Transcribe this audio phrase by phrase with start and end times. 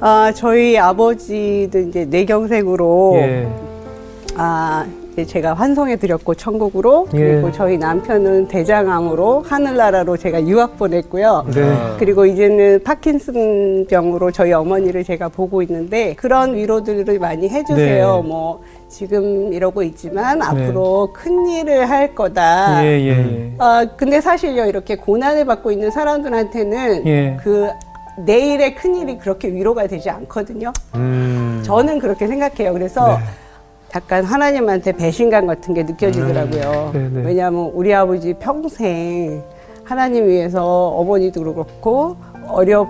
[0.00, 3.48] 아, 저희 아버지도 이제 뇌경색으로 예.
[4.34, 7.18] 아, 이제 제가 환송해 드렸고 천국으로 예.
[7.18, 11.46] 그리고 저희 남편은 대장암으로 하늘나라로 제가 유학 보냈고요.
[11.52, 11.76] 네.
[11.98, 18.22] 그리고 이제는 파킨슨 병으로 저희 어머니를 제가 보고 있는데 그런 위로들을 많이 해주세요.
[18.22, 18.28] 네.
[18.28, 22.84] 뭐 지금 이러고 있지만 앞으로 큰 일을 할 거다.
[22.84, 23.54] 예, 예, 예.
[23.58, 27.36] 아 근데 사실요 이렇게 고난을 받고 있는 사람들한테는 예.
[27.42, 27.68] 그
[28.24, 30.72] 내일의 큰 일이 그렇게 위로가 되지 않거든요.
[30.94, 31.62] 음.
[31.64, 32.72] 저는 그렇게 생각해요.
[32.72, 33.24] 그래서 네.
[33.94, 36.90] 약간 하나님한테 배신감 같은 게 느껴지더라고요.
[36.94, 37.22] 네, 네.
[37.24, 39.42] 왜냐하면 우리 아버지 평생
[39.84, 42.88] 하나님 위해서 어머니도 그렇고 어렵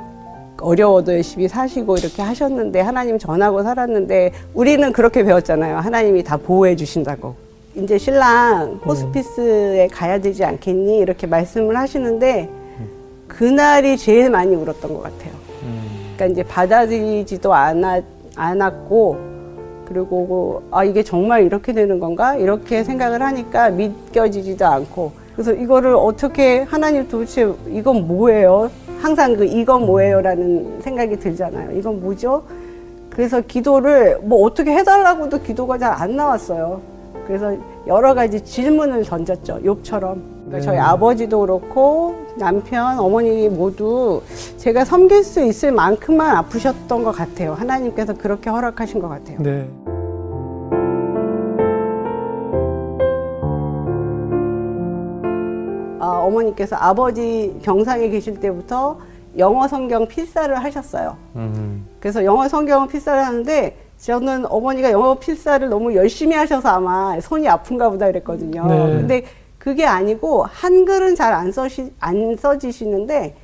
[0.60, 5.78] 어려워도 열심히 사시고 이렇게 하셨는데 하나님 전하고 살았는데 우리는 그렇게 배웠잖아요.
[5.78, 7.34] 하나님이 다 보호해 주신다고.
[7.74, 10.98] 이제 신랑 호스피스에 가야 되지 않겠니?
[10.98, 12.50] 이렇게 말씀을 하시는데
[13.30, 15.32] 그날이 제일 많이 울었던 것 같아요.
[16.16, 18.04] 그러니까 이제 받아들이지도 않았,
[18.36, 19.16] 않았고
[19.86, 26.60] 그리고 아 이게 정말 이렇게 되는 건가 이렇게 생각을 하니까 믿겨지지도 않고 그래서 이거를 어떻게
[26.62, 28.70] 하나님 도대체 이건 뭐예요?
[29.00, 31.78] 항상 그 이건 뭐예요라는 생각이 들잖아요.
[31.78, 32.42] 이건 뭐죠?
[33.08, 36.80] 그래서 기도를 뭐 어떻게 해달라고도 기도가 잘 안 나왔어요.
[37.26, 37.56] 그래서
[37.86, 39.60] 여러 가지 질문을 던졌죠.
[39.64, 40.00] 욥처럼.
[40.00, 40.60] 그러니까 네.
[40.60, 44.22] 저희 아버지도 그렇고 남편, 어머니 모두
[44.56, 47.52] 제가 섬길 수 있을 만큼만 아프셨던 것 같아요.
[47.52, 49.38] 하나님께서 그렇게 허락하신 것 같아요.
[49.40, 49.68] 네.
[56.00, 58.98] 아, 어머니께서 아버지 병상에 계실 때부터
[59.38, 61.16] 영어 성경 필사를 하셨어요.
[61.36, 61.86] 음.
[62.00, 67.90] 그래서 영어 성경 필사를 하는데 저는 어머니가 영어 필사를 너무 열심히 하셔서 아마 손이 아픈가
[67.90, 68.66] 보다 그랬거든요.
[68.66, 68.76] 네.
[68.96, 69.24] 근데
[69.60, 73.36] 그게 아니고 한글은 잘 안 써시 안 써지시는데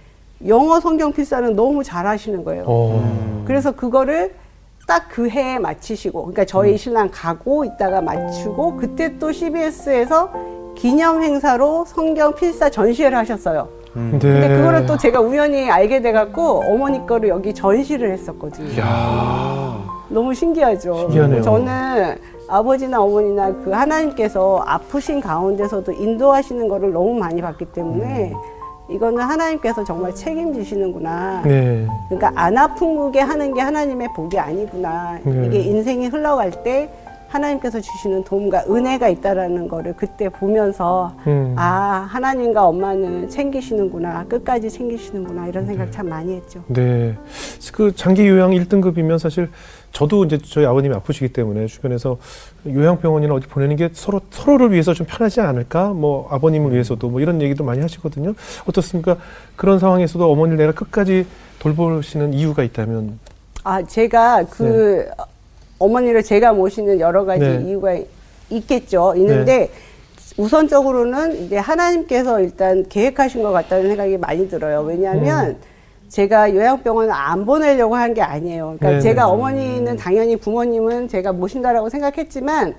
[0.48, 2.64] 영어 성경 필사는 너무 잘 하시는 거예요.
[2.66, 3.44] 어.
[3.46, 4.34] 그래서 그거를
[4.88, 10.30] 딱 그 해에 마치시고, 그러니까 저희 신랑 가고 있다가 맞추고, 그때 또 CBS에서
[10.76, 13.68] 기념 행사로 성경 필사 전시회를 하셨어요.
[13.94, 14.10] 네.
[14.10, 18.78] 근데 그거를 또 제가 우연히 알게 돼갖고 어머니 거를 여기 전시를 했었거든요.
[18.80, 19.82] 야.
[20.08, 20.94] 너무 신기하죠.
[20.98, 21.42] 신기하네요.
[21.42, 22.16] 저는
[22.48, 28.32] 아버지나 어머니나 그 하나님께서 아프신 가운데서도 인도하시는 거를 너무 많이 봤기 때문에
[28.88, 31.42] 이거는 하나님께서 정말 책임지시는구나.
[31.44, 31.86] 네.
[32.08, 35.18] 그러니까 안 아프게 하는 게 하나님의 복이 아니구나.
[35.24, 35.46] 네.
[35.46, 36.88] 이게 인생이 흘러갈 때
[37.28, 41.54] 하나님께서 주시는 도움과 은혜가 있다라는 거를 그때 보면서 음.
[41.56, 46.62] 아 하나님과 엄마는 챙기시는구나 끝까지 챙기시는구나 이런 생각 참 많이 했죠.
[46.68, 47.16] 네.
[47.72, 49.50] 그 장기 요양 1등급이면 사실
[49.92, 52.18] 저도 이제 저희 아버님이 아프시기 때문에 주변에서
[52.66, 55.88] 요양병원이나 어디 보내는 게 서로 서로를 위해서 좀 편하지 않을까?
[55.88, 58.34] 뭐 아버님을 위해서도 뭐 이런 얘기도 많이 하시거든요.
[58.66, 59.16] 어떻습니까?
[59.56, 61.26] 그런 상황에서도 어머니를 내가 끝까지
[61.58, 63.18] 돌보시는 이유가 있다면
[63.64, 65.08] 아 제가 그
[65.78, 67.64] 어머니를 제가 모시는 여러 가지 네.
[67.66, 67.96] 이유가
[68.50, 69.14] 있겠죠.
[69.16, 69.70] 있는데
[70.36, 74.82] 우선적으로는 이제 하나님께서 일단 계획하신 것 같다는 생각이 많이 들어요.
[74.82, 75.56] 왜냐하면 음.
[76.08, 78.76] 제가 요양병원을 안 보내려고 한 게 아니에요.
[78.78, 79.00] 그러니까 네네.
[79.00, 82.74] 제가 어머니는 당연히 부모님은 제가 모신다라고 생각했지만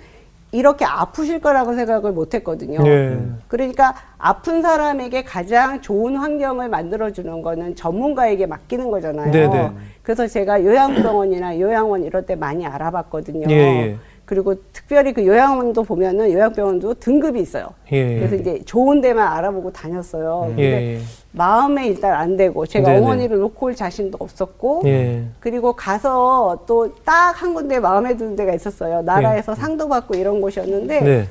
[0.57, 2.81] 이렇게 아프실 거라고 생각을 못 했거든요.
[2.81, 3.19] 네.
[3.47, 9.31] 그러니까 아픈 사람에게 가장 좋은 환경을 만들어주는 거는 전문가에게 맡기는 거잖아요.
[9.31, 9.71] 네네.
[10.01, 13.45] 그래서 제가 요양병원이나 요양원 이럴 때 많이 알아봤거든요.
[13.51, 13.97] 예, 예.
[14.25, 17.67] 그리고 특별히 그 요양원도 보면은 요양병원도 등급이 있어요.
[17.91, 18.15] 예.
[18.15, 20.45] 그래서 이제 좋은 데만 알아보고 다녔어요.
[20.47, 20.95] 근데 예.
[20.95, 20.99] 예.
[21.41, 23.01] 마음에 일단 안 되고 제가 네네.
[23.01, 25.23] 어머니를 놓고 올 자신도 없었고 예.
[25.39, 29.01] 그리고 가서 또 딱 한 군데 마음에 드는 데가 있었어요.
[29.03, 31.27] 나라에서 상도 받고 이런 곳이었는데 네.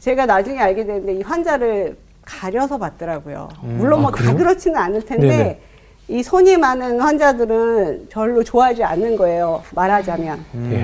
[0.00, 3.48] 제가 나중에 알게 됐는데 이 환자를 가려서 받더라고요.
[3.62, 4.36] 물론 아, 뭐다 그래요?
[4.36, 5.60] 그렇지는 않을 텐데 네네.
[6.08, 9.62] 이 손이 많은 환자들은 별로 좋아하지 않는 거예요.
[9.74, 10.44] 말하자면.
[10.70, 10.76] 예.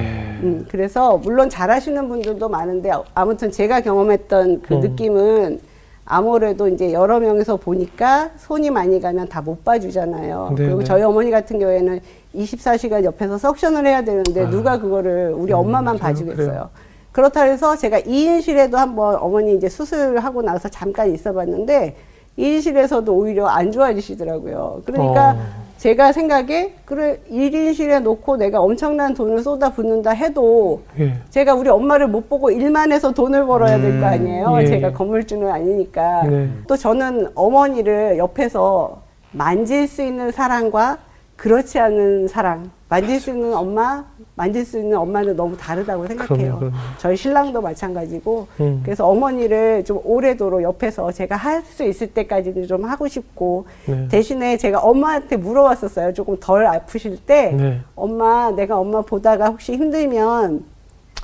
[0.42, 4.80] 음, 그래서 물론 잘하시는 분들도 많은데 아무튼 제가 경험했던 그 음.
[4.80, 5.60] 느낌은
[6.04, 10.48] 아무래도 이제 여러 명에서 보니까 손이 많이 가면 다 못 봐주잖아요.
[10.50, 10.84] 네, 그리고 네.
[10.84, 12.00] 저희 어머니 같은 경우에는
[12.34, 15.92] 24시간 옆에서 석션을 해야 되는데 누가 그거를 우리 엄마만 아.
[15.92, 15.98] 음?
[15.98, 16.46] 봐주겠어요.
[16.46, 16.70] 그래요?
[17.12, 21.96] 그렇다 해서 제가 2인실에도 한번 어머니 이제 수술하고 나서 잠깐 있어 봤는데
[22.38, 24.82] 2인실에서도 오히려 안 좋아지시더라고요.
[24.84, 25.69] 그러니까 어.
[25.80, 31.14] 제가 생각에 그래 1인실에 놓고 내가 엄청난 돈을 쏟아 붓는다 해도 예.
[31.30, 34.58] 제가 우리 엄마를 못 보고 일만 해서 돈을 벌어야 될 거 아니에요.
[34.60, 34.66] 예.
[34.66, 36.24] 제가 건물주는 아니니까.
[36.24, 36.50] 네.
[36.68, 39.00] 또 저는 어머니를 옆에서
[39.32, 40.98] 만질 수 있는 사랑과
[41.40, 44.04] 그렇지 않은 사랑, 만질 수 있는 엄마,
[44.34, 46.36] 만질 수 있는 엄마는 너무 다르다고 생각해요.
[46.36, 46.76] 그럼요, 그럼요.
[46.98, 48.82] 저희 신랑도 마찬가지고, 음.
[48.84, 54.06] 그래서 어머니를 좀 오래도록 옆에서 제가 할 수 있을 때까지는 좀 하고 싶고, 네.
[54.08, 56.12] 대신에 제가 엄마한테 물어봤었어요.
[56.12, 57.80] 조금 덜 아프실 때, 네.
[57.96, 60.62] 엄마, 내가 엄마 보다가 혹시 힘들면,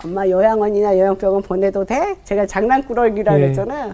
[0.03, 2.17] 엄마 요양원이나 요양병원 보내도 돼?
[2.25, 3.41] 제가 장난꾸러기라 네.
[3.41, 3.93] 그랬잖아요.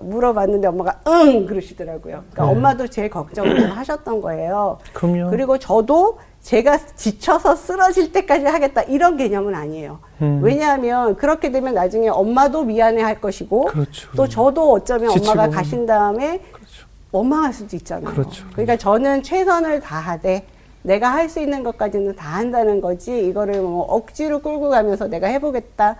[0.00, 2.22] 물어봤는데 엄마가 응 그러시더라고요.
[2.32, 2.50] 그러니까 네.
[2.50, 4.78] 엄마도 제 걱정을 하셨던 거예요.
[4.94, 5.30] 그럼요.
[5.30, 9.98] 그리고 저도 제가 지쳐서 쓰러질 때까지 하겠다 이런 개념은 아니에요.
[10.22, 10.40] 음.
[10.42, 14.08] 왜냐하면 그렇게 되면 나중에 엄마도 미안해 할 것이고 그렇죠.
[14.16, 15.10] 또 저도 어쩌면.
[15.10, 16.86] 엄마가 가신 다음에 그렇죠.
[17.12, 18.06] 원망할 수도 있잖아요.
[18.10, 18.46] 그렇죠.
[18.56, 20.44] 러니까 저는 최선을 다하되
[20.82, 25.96] 내가 할 수 있는 것까지는 다 한다는 거지 이거를 뭐 억지로 끌고 가면서 내가 해보겠다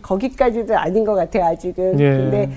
[0.00, 2.00] 거기까지도 아닌 것 같아요 아직은.
[2.00, 2.10] 예.
[2.10, 2.50] 근데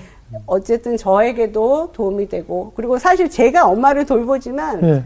[0.45, 5.03] 어쨌든 저에게도 도움이 되고 그리고 사실 제가 엄마를 돌보지만 네.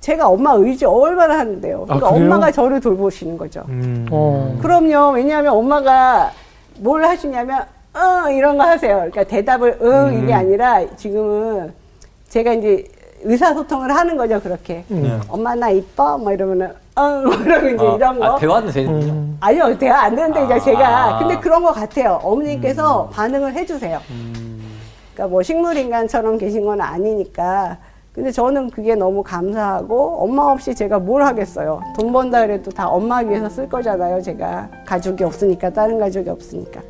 [0.00, 1.84] 제가 엄마 의지 얼마나 하는데요.
[1.84, 2.10] 그러니까 아?
[2.10, 3.64] 엄마가 저를 돌보시는 거죠.
[3.68, 4.06] 음.
[4.10, 4.56] 어.
[4.62, 5.12] 그럼요.
[5.14, 6.30] 왜냐하면 엄마가
[6.78, 7.64] 뭘 하시냐면
[7.96, 8.96] 응 이런 거 하세요.
[8.96, 11.72] 그러니까 대답을 응 이게 아니라 지금은
[12.28, 12.84] 제가 이제
[13.22, 14.84] 의사소통을 하는 거죠 그렇게.
[14.88, 15.18] 네.
[15.28, 18.24] 엄마 나 이뻐 뭐 이러면은 응 이러고 이제 아, 이런 거.
[18.24, 19.12] 아, 대화는 되는군요.
[19.12, 19.36] 음.
[19.40, 20.58] 아니요 대화 안 되는데 이제 아.
[20.60, 22.20] 제가 근데 그런 거 같아요.
[22.22, 24.00] 어머니께서 반응을 해주세요.
[25.18, 25.24] 음.
[25.24, 27.78] 그러니까 뭐 식물인간처럼 계신 건 아니니까.
[28.14, 31.80] 근데 저는 그게 너무 감사하고 엄마 없이 제가 뭘 하겠어요.
[31.98, 34.22] 돈 번다 그래도 다 엄마 위해서 쓸 거잖아요.
[34.22, 36.80] 제가 가족이 없으니까 다른 가족이 없으니까.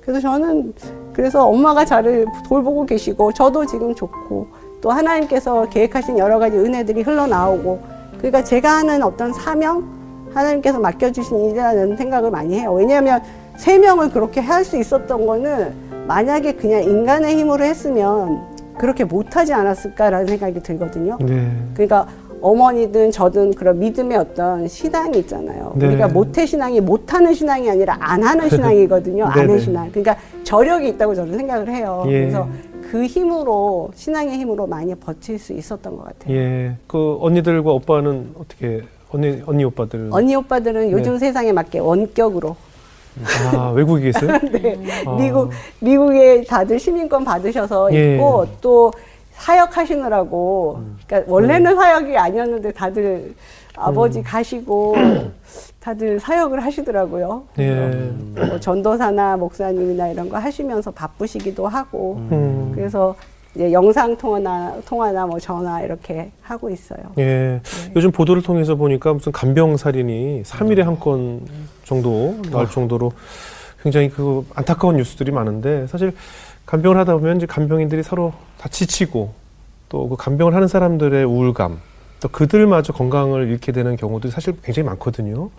[0.00, 0.74] 그래서 저는
[1.14, 4.46] 그래서 엄마가 저를 돌보고 계시고 저도 지금 좋고
[4.82, 7.80] 또 하나님께서 계획하신 여러 가지 은혜들이 흘러나오고
[8.18, 9.88] 그러니까 제가 하는 어떤 사명
[10.34, 12.74] 하나님께서 맡겨주신 일이라는 생각을 많이 해요.
[12.74, 13.22] 왜냐하면
[13.56, 18.42] 세 명을 그렇게 할 수 있었던 거는 만약에 그냥 인간의 힘으로 했으면
[18.76, 21.18] 그렇게 못하지 않았을까라는 생각이 들거든요.
[21.20, 21.50] 네.
[21.74, 22.06] 그러니까
[22.40, 25.72] 어머니든 저든 그런 믿음의 어떤 신앙이 있잖아요.
[25.76, 25.86] 네.
[25.86, 29.24] 우리가 모태 신앙이 못하는 신앙이 아니라 안 하는 신앙이거든요.
[29.26, 29.46] 안 네네.
[29.46, 29.90] 하는 신앙.
[29.90, 32.04] 그러니까 저력이 있다고 저는 생각을 해요.
[32.08, 32.20] 예.
[32.20, 32.46] 그래서
[32.90, 36.36] 그 힘으로 신앙의 힘으로 많이 버틸 수 있었던 것 같아요.
[36.36, 36.76] 예.
[36.86, 41.18] 그 언니들과 오빠는 어떻게 언니 언니 오빠들은 언니 오빠들은 요즘 네.
[41.20, 42.56] 세상에 맞게 원격으로
[43.52, 44.38] 아 외국에 계세요?
[44.50, 44.78] 네.
[45.06, 45.16] 아.
[45.16, 45.50] 미국
[45.80, 48.14] 미국에 다들 시민권 받으셔서 예.
[48.14, 48.92] 있고 또
[49.32, 53.34] 사역 하시느라고 그러니까 원래는 사역이 아니었는데 다들
[53.76, 54.94] 아버지 가시고
[55.80, 57.44] 다들 사역을 하시더라고요.
[57.58, 58.12] 예.
[58.34, 62.72] 뭐 전도사나 목사님이나 이런 거 하시면서 바쁘시기도 하고 음.
[62.74, 63.14] 그래서
[63.54, 66.98] 이제 영상 통화나 통화나 뭐 전화 이렇게 하고 있어요.
[67.18, 67.24] 예.
[67.24, 67.60] 네.
[67.94, 71.40] 요즘 보도를 통해서 보니까 무슨 간병 살인이 3일에 한 건
[71.84, 72.50] 정도 아.
[72.50, 73.12] 나올 정도로
[73.82, 76.12] 굉장히 그 안타까운 뉴스들이 많은데 사실
[76.66, 79.32] 간병을 하다 보면 이제 간병인들이 서로 다 지치고
[79.88, 81.78] 또 그 간병을 하는 사람들의 우울감
[82.20, 85.50] 또 그들마저 건강을 잃게 되는 경우도 사실 굉장히 많거든요.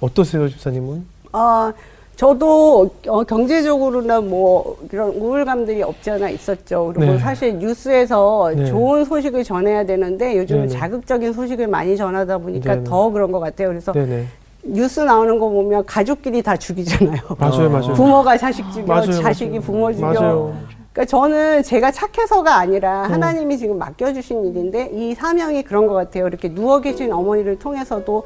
[0.00, 1.04] 어떠세요, 집사님은?
[1.32, 1.72] 아,
[2.16, 6.92] 저도 어, 경제적으로나 뭐 이런 우울감들이 없지 않아 있었죠.
[6.94, 7.18] 그리고 네.
[7.18, 8.66] 사실 뉴스에서 네.
[8.66, 10.78] 좋은 소식을 전해야 되는데 요즘은 네네.
[10.78, 12.84] 자극적인 소식을 많이 전하다 보니까 네네.
[12.84, 13.68] 더 그런 것 같아요.
[13.68, 14.26] 그래서 네네.
[14.64, 17.20] 뉴스 나오는 거 보면 가족끼리 다 죽이잖아요.
[17.38, 17.68] 맞아요, 어.
[17.70, 17.94] 맞아요.
[17.94, 19.58] 부모가 자식 죽여, 맞아요, 자식이.
[19.60, 20.06] 부모 죽여.
[20.06, 20.54] 맞아요.
[20.92, 23.12] 그러니까 저는 제가 착해서가 아니라 음.
[23.12, 26.28] 하나님이 지금 맡겨주신 일인데 이 사명이 그런 것 같아요.
[26.28, 28.24] 이렇게 누워 계신 어머니를 통해서도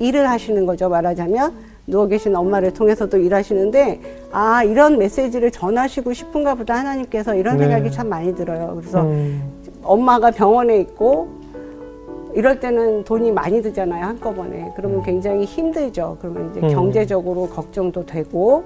[0.00, 0.88] 일을 하시는 거죠.
[0.88, 4.00] 말하자면 누워 계신 엄마를 통해서도 일하시는데
[4.30, 7.64] 아 이런 메시지를 전하시고 싶은가 보다 하나님께서 이런 네.
[7.64, 8.74] 생각이 참 많이 들어요.
[8.78, 9.42] 그래서 음,
[9.82, 11.28] 엄마가 병원에 있고
[12.34, 16.68] 이럴 때는 돈이 많이 들잖아요 한꺼번에 그러면 굉장히 힘들죠 그러면 이제 음.
[16.68, 18.64] 경제적으로 걱정도 되고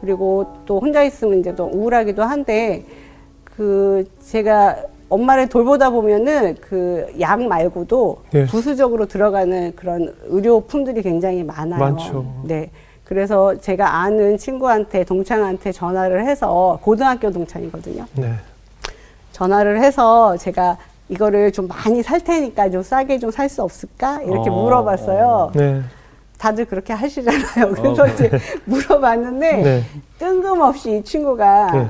[0.00, 2.84] 그리고 또 혼자 있으면 이제 또 우울하기도 한데
[3.44, 4.76] 그 제가
[5.12, 8.46] 엄마를 돌보다 보면은 그 약 말고도 네.
[8.46, 11.78] 부수적으로 들어가는 그런 의료품들이 굉장히 많아요.
[11.80, 12.24] 많죠.
[12.44, 12.70] 네.
[13.04, 18.06] 그래서 제가 아는 친구한테 동창한테 전화를 해서 고등학교 동창이거든요.
[18.14, 18.32] 네.
[19.32, 20.78] 전화를 해서 제가
[21.10, 25.52] 이거를 좀 많이 살 테니까 좀 싸게 좀 살 수 없을까 이렇게 어, 물어봤어요.
[25.54, 25.82] 네.
[26.38, 27.74] 다들 그렇게 하시잖아요.
[27.74, 28.06] 그래서 어.
[28.06, 28.30] 이제
[28.64, 29.82] 물어봤는데 네.
[30.18, 31.88] 뜬금없이 이 친구가 네.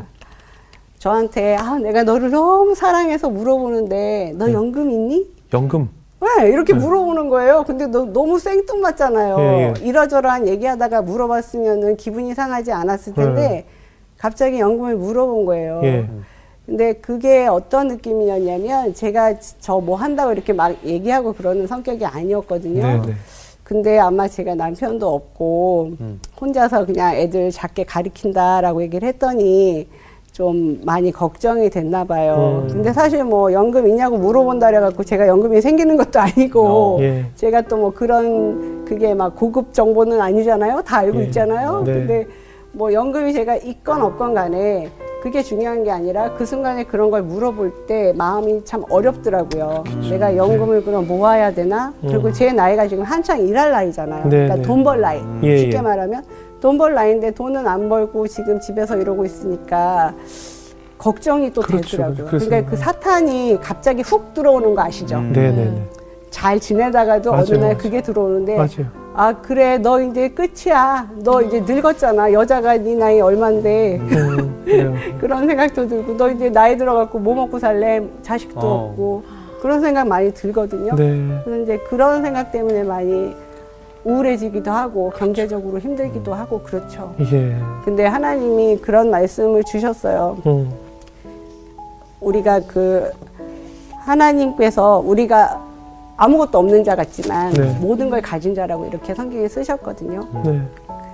[1.03, 4.53] 저한테 아 내가 너를 너무 사랑해서 물어보는데 너 네.
[4.53, 5.27] 연금 있니?
[5.53, 5.89] 연금.
[6.21, 7.65] 왜 이렇게 물어보는 거예요.
[7.67, 9.37] 근데 너, 너무 생뚱맞잖아요.
[9.41, 9.75] 예, 예.
[9.85, 13.65] 이러저러한 얘기하다가 물어봤으면은 기분이 상하지 않았을 텐데
[14.17, 15.81] 갑자기 연금을 물어본 거예요.
[15.83, 16.09] 예.
[16.67, 22.81] 근데 그게 어떤 느낌이었냐면 제가 저 뭐 한다고 이렇게 막 얘기하고 그러는 성격이 아니었거든요.
[22.81, 23.13] 네, 네.
[23.65, 26.21] 근데 아마 제가 남편도 없고 음.
[26.41, 29.89] 혼자서 그냥 애들 작게 가리킨다라고 얘기를 했더니
[30.33, 32.63] 좀 많이 걱정이 됐나 봐요.
[32.65, 32.69] 음.
[32.73, 37.27] 근데 사실 뭐 연금 있냐고 물어본다 그래갖고 제가 연금이 생기는 것도 아니고 어, 예.
[37.35, 40.83] 제가 또 뭐 그런 그게 막 고급 정보는 아니잖아요.
[40.87, 41.25] 다 알고 예.
[41.25, 41.83] 있잖아요.
[41.85, 41.93] 네.
[41.93, 42.27] 근데
[42.71, 44.89] 뭐 연금이 제가 있건 없건 간에
[45.21, 49.85] 그게 중요한 게 아니라 그 순간에 그런 걸 물어볼 때 마음이 참 어렵더라고요.
[50.09, 51.93] 내가 연금을 그럼 모아야 되나?
[52.01, 52.33] 그리고 음.
[52.33, 54.25] 제 나이가 지금 한창 일할 나이잖아요.
[54.25, 54.63] 네, 그러니까 네.
[54.63, 55.21] 돈벌 나이.
[55.43, 55.81] 예, 쉽게 예.
[55.81, 56.23] 말하면
[56.63, 60.15] 돈 벌 나이인데 돈은 안 벌고 지금 집에서 이러고 있으니까
[60.97, 61.97] 걱정이 또 그렇죠.
[61.97, 62.27] 되더라고요.
[62.27, 65.17] 그래서- 그러니까 그 사탄이 갑자기 훅 들어오는 거 아시죠?
[65.19, 65.33] 음.
[65.35, 65.83] 네네네.
[66.31, 67.77] 잘 지내다가도 어느 맞아요, 날 맞아요.
[67.79, 69.03] 그게 들어오는데 맞아요.
[69.15, 74.95] 아 그래 너 이제 끝이야 너 이제 늙었잖아 여자가 네 나이 얼만데 음, 그래요.
[75.21, 78.89] 그런 생각도 들고 너 이제 나이 들어갖고 뭐 먹고 살래 자식도 어.
[78.91, 79.23] 없고
[79.61, 81.43] 그런 생각 많이 들거든요 네.
[81.63, 83.37] 이제 그런 생각 때문에 많이
[84.05, 87.57] 우울해지기도 하고 경제적으로 힘들기도 하고 그렇죠 예.
[87.85, 90.73] 근데 하나님이 그런 말씀을 주셨어요 음.
[92.21, 93.11] 우리가 그
[94.05, 95.61] 하나님께서 우리가
[96.17, 97.77] 아무것도 없는 자 같지만 네.
[97.81, 100.21] 모든 걸 가진 자라고 이렇게 성경에 쓰셨거든요.
[100.45, 100.61] 네.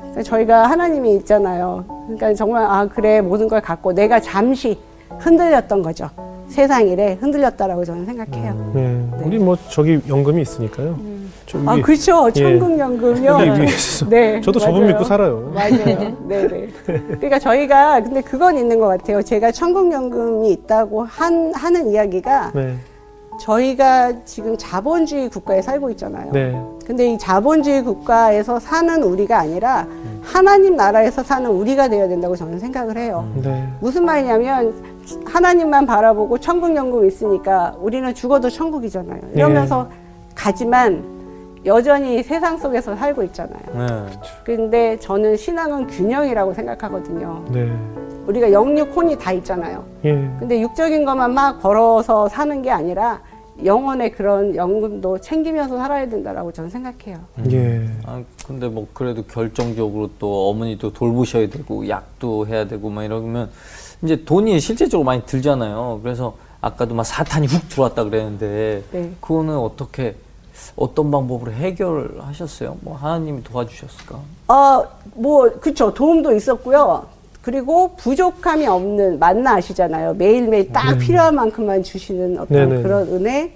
[0.00, 1.84] 그러니까 저희가 하나님이 있잖아요.
[2.04, 4.78] 그러니까 정말 아 그래 모든 걸 갖고 내가 잠시
[5.18, 6.10] 흔들렸던 거죠.
[6.48, 8.70] 세상 일에 흔들렸다라고 저는 생각해요.
[8.74, 9.02] 네.
[9.24, 10.96] 우리 뭐 저기 연금이 있으니까요.
[10.96, 11.17] 저
[11.66, 12.28] 아 그렇죠.
[12.36, 12.40] 예.
[12.42, 13.36] 천국연금요.
[13.36, 14.08] 위에 있어.
[14.08, 14.40] 네.
[14.40, 14.86] 저도 저분.
[14.86, 15.50] 믿고 살아요.
[15.54, 16.16] 맞아요.
[16.28, 16.68] 네네.
[16.84, 19.22] 그러니까 저희가 근데 그건 있는 것 같아요.
[19.22, 22.74] 제가 천국연금이 있다고 한 하는 이야기가 네.
[23.40, 26.32] 저희가 지금 자본주의 국가에 살고 있잖아요.
[26.32, 26.60] 네.
[26.84, 29.86] 근데 이 자본주의 국가에서 사는 우리가 아니라
[30.22, 33.26] 하나님 나라에서 사는 우리가 되어야 된다고 저는 생각을 해요.
[33.36, 33.66] 네.
[33.80, 34.74] 무슨 말이냐면
[35.24, 39.20] 하나님만 바라보고 천국 연금 있으니까 우리는 죽어도 천국이잖아요.
[39.34, 39.88] 이러면서
[40.34, 41.17] 가지만
[41.64, 43.62] 여전히 세상 속에서 살고 있잖아요.
[43.74, 44.06] 네.
[44.44, 47.44] 근데 저는 신앙은 균형이라고 생각하거든요.
[47.50, 47.70] 네.
[48.26, 49.84] 우리가 영육 혼이 다 있잖아요.
[50.04, 50.12] 예.
[50.38, 53.20] 근데 육적인 것만 막 벌어서 사는 게 아니라
[53.64, 57.18] 영혼의 그런 연금도 챙기면서 살아야 된다라고 저는 생각해요.
[57.50, 57.88] 예.
[58.04, 63.50] 아, 근데 뭐 그래도 결정적으로 또 어머니도 돌보셔야 되고 약도 해야 되고 막 이러면
[64.02, 66.00] 이제 돈이 실제적으로 많이 들잖아요.
[66.02, 69.10] 그래서 아까도 막 사탄이 훅 들어왔다 그랬는데 네.
[69.20, 70.14] 그거는 어떻게
[70.76, 72.76] 어떤 방법으로 해결하셨어요?
[72.80, 74.18] 뭐 하나님이 도와주셨을까?
[74.48, 74.84] 어,
[75.14, 75.92] 뭐, 그쵸.
[75.92, 77.06] 도움도 있었고요.
[77.42, 80.14] 그리고 부족함이 없는, 만나 아시잖아요.
[80.14, 82.82] 매일매일 딱 필요한 만큼만 주시는 어떤 네네.
[82.82, 83.54] 그런 은혜.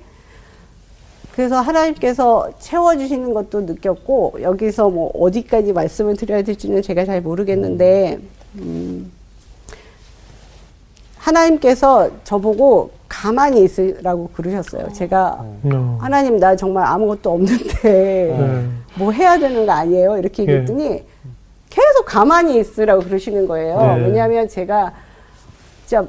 [1.32, 8.18] 그래서 하나님께서 채워주시는 것도 느꼈고, 여기서 뭐 어디까지 말씀을 드려야 될지는 제가 잘 모르겠는데,
[8.56, 9.10] 음,
[11.26, 14.92] 하나님께서 저보고 가만히 있으라고 그러셨어요.
[14.92, 15.98] 제가 어.
[16.00, 18.64] 하나님 나 정말 아무것도 없는데 네.
[18.96, 20.16] 뭐 해야 되는 거 아니에요?
[20.18, 20.48] 이렇게 예.
[20.48, 21.04] 얘기했더니
[21.70, 23.78] 계속 가만히 있으라고 그러시는 거예요.
[23.96, 24.04] 네.
[24.06, 24.92] 왜냐하면 제가
[25.86, 26.04] 진짜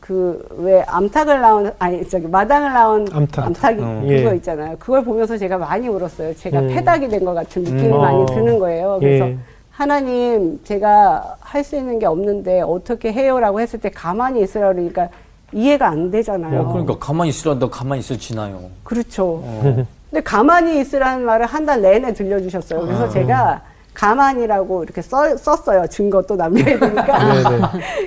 [0.00, 3.78] 그 왜 암탉을 낳은 아니 저기 마당을 낳은 암탉.
[3.78, 4.02] 이 음.
[4.08, 4.36] 그거 예.
[4.36, 4.76] 있잖아요.
[4.78, 6.34] 그걸 보면서 제가 많이 울었어요.
[6.34, 6.68] 제가 음.
[6.68, 7.98] 패닥이 된 것 같은 느낌이 음.
[8.00, 8.26] 많이 어.
[8.26, 8.98] 드는 거예요.
[9.00, 9.38] 그래서 예.
[9.82, 15.08] 하나님 제가 할 수 있는 게 없는데 어떻게 해요라고 했을 때 가만히 있으라 그러니까
[15.52, 16.62] 이해가 안 되잖아요.
[16.62, 18.58] 어, 그러니까 가만히 있으란다 가만히 있어 지나요?
[18.82, 19.40] 그렇죠.
[19.44, 19.84] 어.
[20.10, 22.80] 근데 가만히 있으라는 말을 한 달 내내 들려주셨어요.
[22.80, 23.08] 그래서 아.
[23.08, 23.62] 제가
[23.94, 25.86] 가만히라고 이렇게 써, 썼어요.
[25.86, 27.42] 증거 또 남겨야 되니까.
[27.42, 27.60] 네네.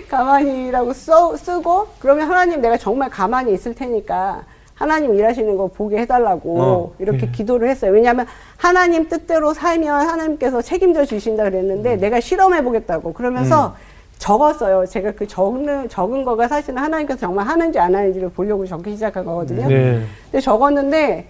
[0.11, 4.41] 가만히라고 써, 쓰고, 그러면 하나님 내가 정말 가만히 있을 테니까
[4.81, 6.93] 하나님 일하시는 거 보게 해달라고 어.
[6.97, 7.31] 이렇게 예.
[7.31, 7.91] 기도를 했어요.
[7.91, 8.25] 왜냐하면
[8.57, 13.13] 하나님 뜻대로 살면 하나님께서 책임져 주신다 그랬는데 내가 실험해 보겠다고.
[13.13, 13.75] 그러면서
[14.17, 14.87] 적었어요.
[14.87, 19.67] 제가 그 적는, 적은 거가 사실은 하나님께서 정말 하는지 안 하는지를 보려고 적기 시작한 거거든요.
[19.67, 20.01] 네.
[20.31, 21.27] 근데 적었는데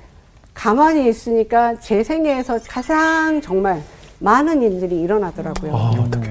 [0.54, 3.82] 가만히 있으니까 제 생애에서 가장 정말
[4.20, 5.76] 많은 일들이 일어나더라고요.
[5.76, 6.31] 아, 어떡해요?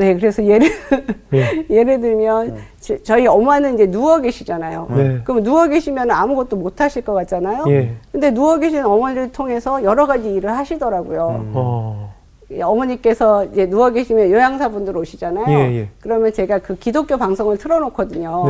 [0.00, 0.66] 네, 그래서 예를
[1.34, 1.66] 예.
[1.68, 4.88] 예를 들면 제- 저희 엄마는 이제 누워 계시잖아요.
[4.96, 5.20] 네.
[5.24, 7.64] 그럼 누워 계시면 아무것도 못 하실 것 같잖아요.
[7.68, 7.92] 예.
[8.10, 11.44] 근데 누워 계신 어머니를 통해서 여러 가지 일을 하시더라고요.
[11.52, 12.14] 어.
[12.52, 15.46] 예, 어머니께서 이제 누워 계시면 요양사분들 오시잖아요.
[15.50, 15.88] 예, 예.
[16.00, 18.44] 그러면 제가 그 기독교 방송을 틀어놓거든요.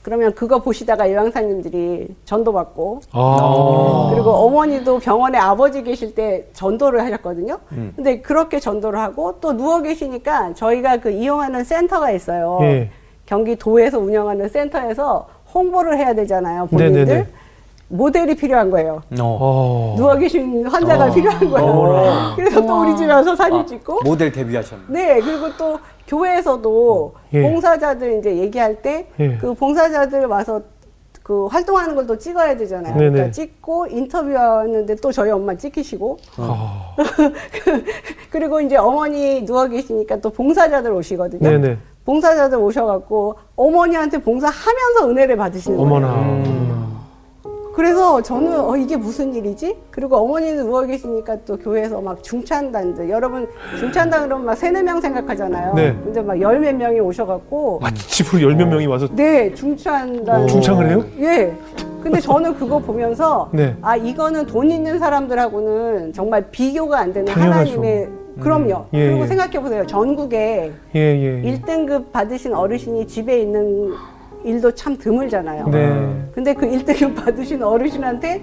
[0.00, 0.02] 네.
[0.02, 4.10] 그러면 그거 보시다가 요양사님들이 전도받고 아.
[4.12, 7.58] 그리고 어머니도 병원에 아버지 계실 때 전도를 하셨거든요.
[7.72, 7.92] 음.
[7.94, 12.58] 근데 그렇게 전도를 하고 또 누워 계시니까 저희가 그 이용하는 센터가 있어요.
[12.62, 12.90] 예.
[13.26, 16.66] 경기도에서 운영하는 센터에서 홍보를 해야 되잖아요.
[16.66, 17.04] 본인들.
[17.04, 17.26] 네네네.
[17.90, 19.02] 모델이 필요한 거예요.
[19.20, 19.38] 어.
[19.40, 19.94] 어.
[19.96, 21.12] 누워 계신 환자가 어.
[21.12, 21.68] 필요한 거예요.
[21.70, 22.32] 어머나.
[22.36, 24.00] 그래서 또 우리 집에 와서 사진 아, 찍고.
[24.04, 24.84] 모델 데뷔하셨네.
[24.88, 27.42] 네, 그리고 또 교회에서도 예.
[27.42, 29.36] 봉사자들 이제 얘기할 때 예.
[29.38, 30.60] 그 봉사자들 와서
[31.22, 32.94] 그 활동하는 걸 또 찍어야 되잖아요.
[32.96, 33.10] 네네.
[33.10, 36.94] 그러니까 찍고 인터뷰하는데 또 저희 엄마 찍히시고 아.
[38.30, 41.48] 그리고 이제 어머니 누워 계시니까 또 봉사자들 오시거든요.
[41.48, 41.76] 네네.
[42.04, 45.90] 봉사자들 오셔갖고 어머니한테 봉사하면서 은혜를 받으시는 거예요.
[45.96, 46.79] 어머나.
[47.74, 49.76] 그래서 저는 어 이게 무슨 일이지?
[49.90, 53.46] 그리고 어머니는 누워 계시니까 또 교회에서 막 중찬단들 여러분
[53.78, 55.74] 중찬단 그러면 막 세네 명 생각하잖아요.
[55.74, 55.96] 네.
[56.04, 60.88] 근데 막 열 몇 명이 오셔갖고 아, 집으로 열 몇 명이 와서 네 중찬단 중창을
[60.90, 61.04] 해요?
[61.20, 61.52] 예.
[62.02, 63.76] 근데 저는 그거 보면서 네.
[63.82, 67.70] 아 이거는 돈 있는 사람들하고는 정말 비교가 안 되는 당연하죠.
[67.70, 68.08] 하나님의
[68.40, 68.86] 그럼요.
[68.94, 69.26] 예, 그리고 예.
[69.26, 69.86] 생각해 보세요.
[69.86, 71.42] 전국에 예, 예.
[71.44, 71.52] 예.
[71.60, 73.92] 1등급 받으신 어르신이 집에 있는
[74.44, 75.68] 일도 참 드물잖아요.
[75.68, 76.24] 네.
[76.34, 78.40] 근데 그 1등급 받으신 어르신한테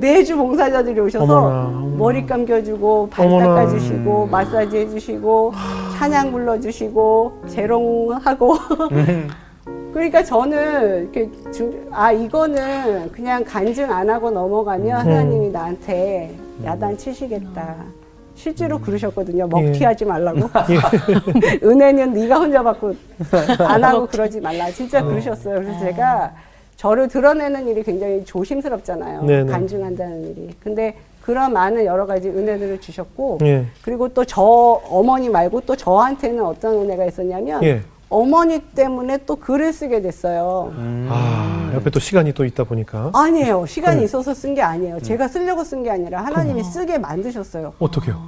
[0.00, 1.96] 매주 봉사자들이 오셔서 어머나, 어머나.
[1.96, 3.28] 머리 감겨주고 발.
[3.28, 5.52] 닦아주시고 마사지 해주시고
[5.98, 8.56] 찬양 불러주시고 재롱하고
[9.92, 16.34] 그러니까 저는 이렇게 주- 아 이거는 그냥 간증 안 하고 넘어가면 하나님이 나한테
[16.64, 17.76] 야단 치시겠다.
[18.42, 19.46] 실제로 그러셨거든요.
[19.46, 20.40] 먹튀하지 말라고.
[21.62, 22.94] 은혜는 네가 혼자 받고
[23.60, 24.68] 안 하고 그러지 말라.
[24.72, 25.60] 진짜 그러셨어요.
[25.60, 26.32] 그래서 제가
[26.76, 29.22] 저를 드러내는 일이 굉장히 조심스럽잖아요.
[29.22, 29.52] 네네.
[29.52, 30.50] 간증한다는 일이.
[30.60, 33.64] 근데 그런 많은 여러 가지 은혜들을 주셨고 예.
[33.84, 37.80] 그리고 또 저 어머니 말고 또 저한테는 어떤 은혜가 있었냐면 예.
[38.12, 40.72] 어머니 때문에 또 글을 쓰게 됐어요.
[41.08, 43.10] 아, 옆에 또 시간이 또 있다 보니까.
[43.14, 43.64] 아니에요.
[43.66, 44.04] 시간이 그래.
[44.04, 45.00] 있어서 쓴 게 아니에요.
[45.00, 47.72] 제가 쓰려고 쓴 게 아니라 하나님이 쓰게 만드셨어요.
[47.78, 48.20] 어떻게요?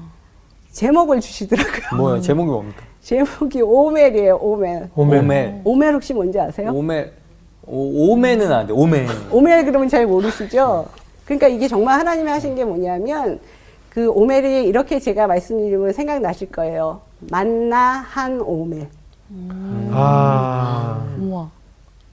[0.73, 1.97] 제목을 주시더라고요.
[1.99, 2.83] 뭐야 제목이 뭡니까?
[3.03, 4.37] 제목이 오멜이에요.
[4.37, 4.89] 오멜.
[4.97, 5.19] 오멜.
[5.21, 5.61] 오멜.
[5.65, 6.71] 오멜 혹시 뭔지 아세요?
[6.75, 7.13] 오멜.
[7.67, 8.73] 오, 오멜은 안 돼.
[8.73, 9.07] 오멜.
[9.31, 10.87] 오멜 그러면 잘 모르시죠?
[11.27, 13.39] 그러니까 이게 정말 하나님이 하신 게 뭐냐면
[13.91, 17.01] 그 오멜이 이렇게 제가 말씀드리면 생각나실 거예요.
[17.31, 18.89] 만나 한 오멜.
[19.93, 21.05] 아.
[21.19, 21.51] 우와.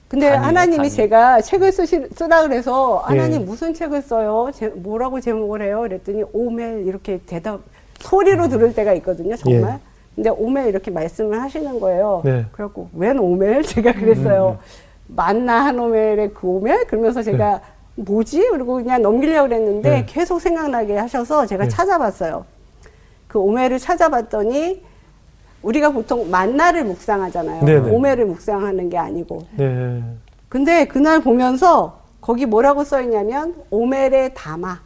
[0.08, 0.90] 근데 간이네, 하나님이 간이.
[0.90, 3.44] 제가 책을 쓰시, 쓰라 그래서 하나님 예.
[3.44, 4.50] 무슨 책을 써요?
[4.54, 5.80] 제, 뭐라고 제목을 해요?
[5.80, 7.60] 그랬더니 오멜 이렇게 대답
[8.00, 9.74] 소리로 들을 때가 있거든요, 정말.
[9.74, 9.78] 예.
[10.14, 12.20] 근데 오멜 이렇게 말씀을 하시는 거예요.
[12.24, 12.44] 네.
[12.52, 13.62] 그래갖고 웬 오멜?
[13.64, 14.58] 제가 그랬어요.
[15.06, 16.84] 만나 한 오멜의 그 오멜?
[16.84, 17.62] 그러면서 제가
[17.94, 18.48] 뭐지?
[18.50, 20.04] 그리고 그냥 넘기려고 그랬는데 네.
[20.06, 21.70] 계속 생각나게 하셔서 제가 네.
[21.70, 22.44] 찾아봤어요.
[23.28, 24.82] 그 오멜을 찾아봤더니
[25.62, 27.64] 우리가 보통 만나를 묵상하잖아요.
[27.64, 27.90] 네네.
[27.90, 29.46] 오멜을 묵상하는 게 아니고.
[29.56, 30.02] 네.
[30.48, 34.80] 근데 그날 보면서 거기 뭐라고 써 있냐면 오멜의 담아.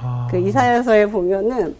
[0.00, 0.28] 아.
[0.30, 1.76] 그 이사야서에 보면은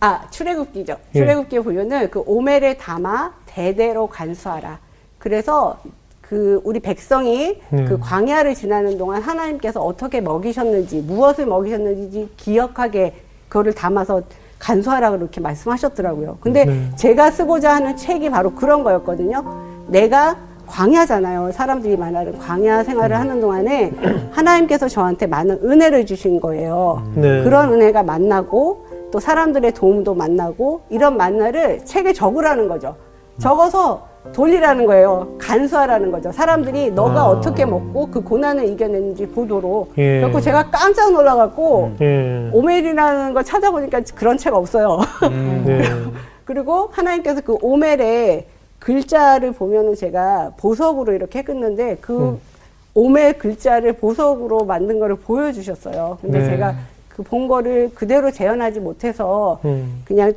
[0.00, 0.96] 아 출애굽기죠.
[1.14, 1.18] 예.
[1.18, 4.78] 출애굽기에 보면은 그 오멜의 담아 대대로 간수하라.
[5.18, 5.78] 그래서
[6.20, 7.84] 그 우리 백성이 네.
[7.84, 13.14] 그 광야를 지나는 동안 하나님께서 어떻게 먹이셨는지 무엇을 먹이셨는지 기억하게
[13.48, 14.22] 그거를 담아서
[14.60, 16.38] 간수하라 그렇게 말씀하셨더라고요.
[16.40, 16.90] 근데 네.
[16.94, 19.42] 제가 쓰고자 하는 책이 바로 그런 거였거든요.
[19.88, 20.36] 내가
[20.68, 21.50] 광야잖아요.
[21.50, 23.92] 사람들이 말하는 광야 생활을 하는 동안에
[24.30, 27.02] 하나님께서 저한테 많은 은혜를 주신 거예요.
[27.16, 27.42] 네.
[27.42, 32.94] 그런 은혜가 만나고 또 사람들의 도움도 만나고 이런 만나를 책에 적으라는 거죠.
[33.38, 35.34] 적어서 돌리라는 거예요.
[35.38, 36.30] 간수하라는 거죠.
[36.30, 37.28] 사람들이 너가 아.
[37.28, 39.92] 어떻게 먹고 그 고난을 이겨냈는지 보도록.
[39.98, 40.20] 예.
[40.20, 42.50] 그래서 제가 깜짝 놀라갖고 예.
[42.52, 45.00] 오멜이라는 걸 찾아보니까 그런 책 없어요.
[45.64, 45.82] 네.
[46.44, 48.46] 그리고 하나님께서 그 오멜의
[48.78, 52.40] 글자를 보면은 제가 보석으로 이렇게 끊는데 그 음.
[52.94, 56.18] 오멜 글자를 보석으로 만든 거를 보여주셨어요.
[56.20, 56.44] 근데 네.
[56.46, 56.74] 제가
[57.08, 60.02] 그 본 거를 그대로 재현하지 못해서 음.
[60.04, 60.32] 그냥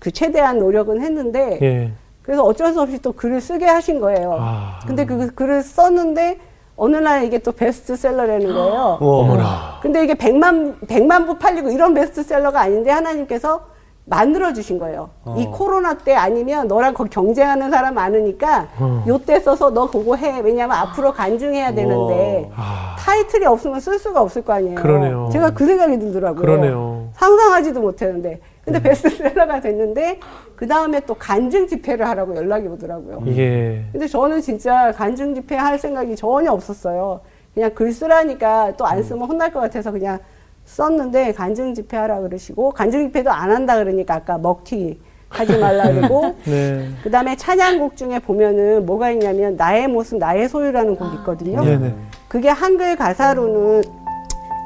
[0.00, 1.90] 그 최대한 노력은 했는데 예.
[2.22, 4.36] 그래서 어쩔 수 없이 또 글을 쓰게 하신 거예요.
[4.40, 4.78] 아.
[4.86, 6.38] 근데 그 글을 썼는데
[6.76, 8.98] 어느 날 이게 또 베스트셀러라는 거예요.
[9.00, 9.78] 어머나.
[9.82, 13.66] 근데 이게 100만, 100만 부 팔리고 이런 베스트셀러가 아닌데 하나님께서
[14.04, 15.10] 만들어 주신 거예요.
[15.36, 19.04] 이 코로나 때 아니면 너랑 거기 경쟁하는 사람 많으니까 어.
[19.06, 20.40] 요때 써서 너 그거 해.
[20.40, 22.96] 왜냐면 앞으로 간증해야 되는데 아.
[22.98, 24.74] 타이틀이 없으면 쓸 수가 없을 거 아니에요.
[24.74, 25.28] 그러네요.
[25.32, 26.40] 제가 그 생각이 들더라고요.
[26.40, 27.08] 그러네요.
[27.14, 28.40] 상상하지도 못했는데.
[28.64, 30.20] 근데 베스트셀러가 됐는데
[30.54, 33.22] 그 다음에 또 간증 집회를 하라고 연락이 오더라고요.
[33.26, 37.20] 이게 근데 저는 진짜 간증 집회 할 생각이 전혀 없었어요.
[37.54, 40.18] 그냥 글 쓰라니까 또 안 쓰면 혼날 것 같아서 그냥
[40.64, 46.36] 썼는데 간증 집회 하라 그러시고 간증 집회도 안 한다 그러니까 아까 먹튀 하지 말라 그러고
[46.46, 46.88] 네.
[47.02, 51.64] 그다음에 찬양곡 중에 보면은 뭐가 있냐면 나의 모습 나의 소유라는 곡이 있거든요.
[51.64, 51.94] 네네.
[52.28, 53.82] 그게 한글 가사로는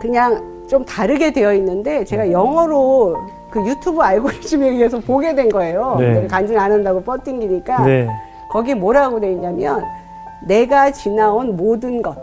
[0.02, 3.16] 그냥 좀 다르게 되어 있는데 제가 영어로
[3.56, 5.96] 그 유튜브 알고리즘에 의해서 보게 된 거예요.
[5.98, 6.12] 네.
[6.12, 8.06] 내가 간증 안 한다고 뻗팅기니까 네.
[8.50, 9.82] 거기 뭐라고 돼 있냐면
[10.46, 12.14] 내가 지나온 모든 것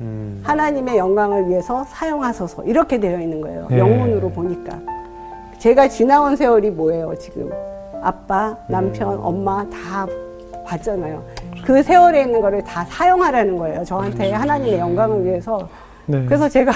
[0.00, 0.40] 음.
[0.42, 3.66] 하나님의 영광을 위해서 사용하소서 이렇게 되어 있는 거예요.
[3.68, 3.78] 네.
[3.78, 4.78] 영문으로 보니까
[5.58, 7.50] 제가 지나온 세월이 뭐예요 지금
[8.02, 10.06] 아빠, 남편, 엄마 다
[10.64, 11.22] 봤잖아요.
[11.66, 13.84] 그 세월에 있는 거를 다 사용하라는 거예요.
[13.84, 15.68] 저한테 하나님의 영광을 위해서.
[16.06, 16.24] 네.
[16.24, 16.72] 그래서 제가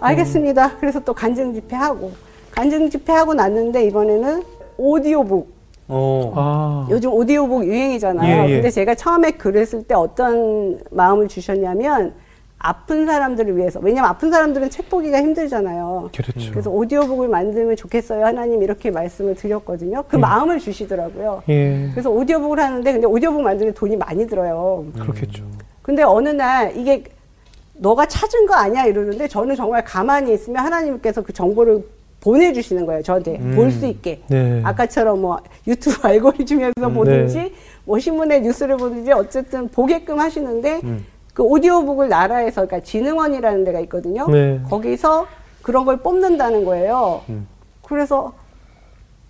[0.00, 0.72] 알겠습니다.
[0.78, 2.10] 그래서 또 간증 집회하고
[2.56, 4.42] 간증 집회 하고 났는데 이번에는
[4.78, 5.54] 오디오북
[5.88, 6.32] 어.
[6.34, 6.88] 아.
[6.90, 8.44] 요즘 오디오북 유행이잖아요.
[8.44, 8.54] 예, 예.
[8.54, 12.14] 근데 제가 처음에 글을 쓸 때 어떤 마음을 주셨냐면
[12.58, 16.08] 아픈 사람들을 위해서 왜냐면 아픈 사람들은 책 보기가 힘들잖아요.
[16.16, 16.50] 그렇죠.
[16.50, 18.24] 그래서 오디오북을 만들면 좋겠어요.
[18.24, 20.04] 하나님 이렇게 말씀을 드렸거든요.
[20.08, 20.20] 그 예.
[20.20, 21.42] 마음을 주시더라고요.
[21.50, 21.90] 예.
[21.92, 24.86] 그래서 오디오북을 하는데 근데 오디오북 만드는 돈이 많이 들어요.
[24.98, 25.44] 그렇겠죠.
[25.82, 27.04] 근데 어느 날 이게
[27.74, 31.84] 너가 찾은 거 아니야 이러는데 저는 정말 가만히 있으면 하나님께서 그 정보를
[32.26, 33.02] 보내주시는 거예요.
[33.02, 33.52] 저한테 음.
[33.54, 34.20] 볼수 있게.
[34.26, 34.60] 네.
[34.64, 37.52] 아까처럼 뭐 유튜브 알고리즘에서 음, 보든지 네.
[37.84, 41.06] 뭐 신문에 뉴스를 보든지 어쨌든 보게끔 하시는데 음.
[41.32, 44.26] 그 오디오북을 나라에서 그러니까 진흥원이라는 데가 있거든요.
[44.28, 44.60] 네.
[44.68, 45.26] 거기서
[45.62, 47.22] 그런 걸 뽑는다는 거예요.
[47.28, 47.46] 음.
[47.86, 48.32] 그래서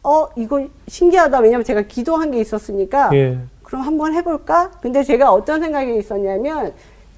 [0.03, 1.41] 어 이거 신기하다.
[1.41, 3.39] 왜냐면 제가 기도한 게 있었으니까 예.
[3.63, 4.71] 그럼 한번 해볼까?
[4.81, 6.73] 근데 제가 어떤 생각이 있었냐면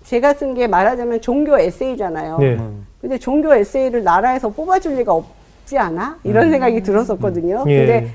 [0.04, 2.38] 제가 쓴 게 말하자면 종교 에세이잖아요.
[2.38, 2.54] 네.
[2.54, 2.86] 음.
[3.00, 5.37] 근데 종교 에세이를 나라에서 뽑아줄 리가 없
[5.68, 6.16] 지 않아?
[6.24, 7.64] 이런 생각이 들었었거든요.
[7.68, 7.78] 예.
[7.78, 8.14] 근데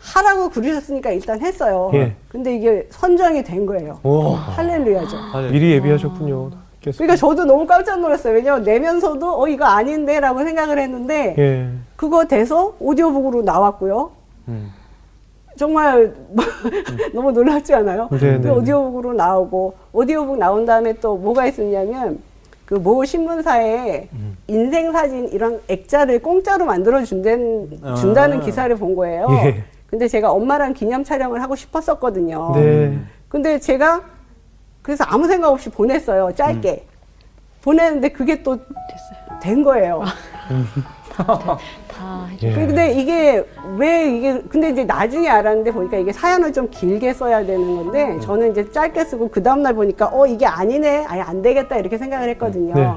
[0.00, 1.90] 하라고 그러셨으니까 일단 했어요.
[1.94, 2.14] 예.
[2.28, 3.98] 근데 이게 선정이 된 거예요.
[4.04, 4.34] 오.
[4.34, 5.16] 할렐루야죠.
[5.50, 6.50] 미리 예비하셨군요.
[6.80, 6.98] 계속.
[6.98, 8.34] 그러니까 저도 너무 깜짝 놀랐어요.
[8.34, 11.68] 왜냐면 내면서도 어 이거 아닌데라고 생각을 했는데 예.
[11.96, 14.12] 그거 돼서 오디오북으로 나왔고요.
[14.46, 14.70] 음.
[15.56, 16.14] 정말
[17.12, 18.08] 너무 놀랍지 않아요?
[18.12, 18.48] 네, 그 네.
[18.48, 22.20] 오디오북으로 나오고 오디오북 나온 다음에 또 뭐가 있었냐면
[22.64, 24.36] 그 모 신문사에 음.
[24.46, 27.94] 인생 사진 이런 액자를 공짜로 만들어 준다는, 아.
[27.94, 29.26] 준다는 기사를 본 거예요.
[29.44, 29.64] 예.
[29.88, 32.52] 근데 제가 엄마랑 기념 촬영을 하고 싶었었거든요.
[32.54, 32.98] 네.
[33.28, 34.02] 근데 제가
[34.80, 36.32] 그래서 아무 생각 없이 보냈어요.
[36.34, 36.86] 짧게.
[37.62, 38.58] 보냈는데 그게 또
[39.42, 40.02] 된 거예요.
[41.12, 41.58] 다.
[42.42, 42.52] 예.
[42.52, 43.44] 근데 이게
[43.76, 48.52] 왜 이게 근데 이제 나중에 알았는데 보니까 이게 사연을 좀 길게 써야 되는 건데 저는
[48.52, 52.28] 이제 짧게 쓰고 그 다음 날 보니까 어 이게 아니네 아예 안 되겠다 이렇게 생각을
[52.30, 52.74] 했거든요.
[52.74, 52.90] 네.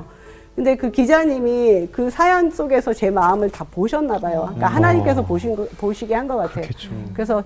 [0.55, 4.43] 근데 그 기자님이 그 사연 속에서 제 마음을 다 보셨나 봐요.
[4.43, 6.53] 그러니까 하나님께서 보신 거, 보시게 한 것 같아요.
[6.53, 6.89] 그렇겠죠.
[7.13, 7.43] 그래서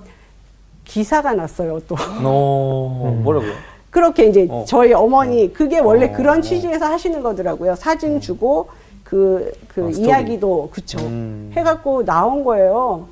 [0.85, 1.95] 기사가 났어요 또.
[2.23, 3.19] 어.
[3.23, 3.51] 뭐라고요?
[3.89, 4.63] 그렇게 이제 어.
[4.67, 6.11] 저희 어머니 그게 원래 어.
[6.11, 7.75] 그런 취지에서 하시는 거더라고요.
[7.75, 8.69] 사진 주고
[9.09, 9.89] 그, 그 아.
[9.89, 11.51] 이야기도 그쵸 음.
[11.55, 13.07] 해갖고 나온 거예요.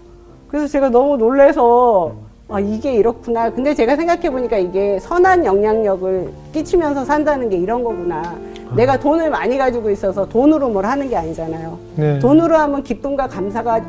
[0.48, 2.28] 그래서 제가 너무 놀래서 음.
[2.50, 3.50] 아 이게 이렇구나.
[3.50, 8.38] 근데 제가 생각해 보니까 이게 선한 영향력을 끼치면서 산다는 게 이런 거구나.
[8.76, 11.78] 내가 돈을 많이 가지고 있어서 돈으로 뭘 하는 게 아니잖아요.
[11.96, 12.20] 네.
[12.20, 13.82] 돈으로 하면 기쁨과 감사가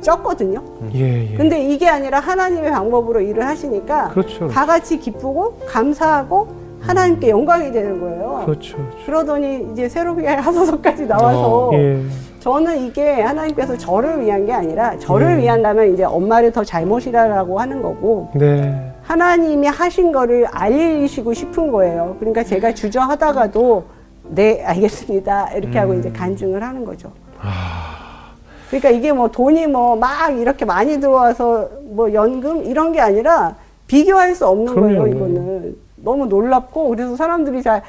[0.00, 0.62] 적거든요.
[0.94, 1.36] 예, 예.
[1.36, 4.48] 근데 이게 아니라 하나님의 방법으로 일을 하시니까 그렇죠.
[4.48, 8.42] 다 같이 기쁘고 감사하고 하나님께 영광이 되는 거예요.
[8.44, 8.76] 그렇죠.
[9.06, 12.02] 그러더니 이제 새롭게 하소서까지 나와서 어, 예.
[12.40, 15.42] 저는 이게 하나님께서 저를 위한 게 아니라 저를 네.
[15.44, 18.92] 위한다면 이제 엄마를 더 잘못이라고 하는 거고 네.
[19.02, 22.16] 하나님이 하신 거를 알리시고 싶은 거예요.
[22.18, 23.84] 그러니까 제가 주저하다가도
[24.30, 26.00] 네 알겠습니다 이렇게 하고 음.
[26.00, 27.12] 이제 간증을 하는 거죠.
[27.40, 28.32] 아.
[28.68, 33.54] 그러니까 이게 뭐 돈이 뭐 막 이렇게 많이 들어와서 뭐 연금 이런 게 아니라
[33.86, 34.98] 비교할 수 없는 그럼요.
[34.98, 35.06] 거예요.
[35.14, 37.82] 이거는 너무 놀랍고 그래서 사람들이 잘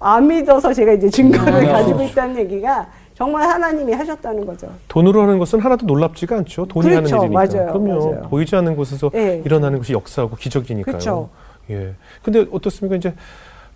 [0.00, 1.72] 안 믿어서 제가 이제 증거를 음.
[1.72, 4.68] 가지고 있다는 얘기가 정말 하나님이 하셨다는 거죠.
[4.86, 6.66] 돈으로 하는 것은 하나도 놀랍지가 않죠.
[6.66, 7.16] 돈이 그렇죠.
[7.16, 7.58] 하는 일이니까.
[7.58, 7.72] 맞아요.
[7.72, 8.10] 그럼요.
[8.12, 8.28] 맞아요.
[8.28, 9.42] 보이지 않는 곳에서 예.
[9.44, 10.92] 일어나는 것이 역사하고 기적이니까요.
[10.92, 11.30] 그렇죠.
[11.70, 11.94] 예.
[12.22, 12.94] 근데 어떻습니까?
[12.94, 13.12] 이제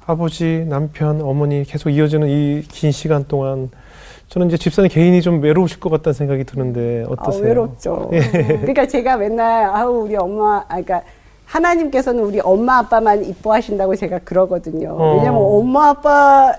[0.07, 3.68] 아버지, 남편, 어머니 계속 이어지는 이 긴 시간 동안
[4.29, 7.42] 저는 이제 집사님 개인이 좀 외로우실 것 같다는 생각이 드는데 어떠세요?
[7.42, 8.11] 아, 외롭죠.
[8.12, 8.21] 예.
[8.61, 11.03] 그러니까 제가 맨날 아우 우리 엄마, 아, 그러니까
[11.52, 14.96] 하나님께서는 우리 엄마 아빠만 이뻐하신다고 제가 그러거든요.
[14.98, 15.16] 어.
[15.16, 16.54] 왜냐면 엄마 아빠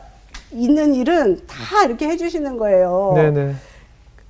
[0.52, 3.14] 있는 일은 다 이렇게 해주시는 거예요.
[3.16, 3.56] 네네.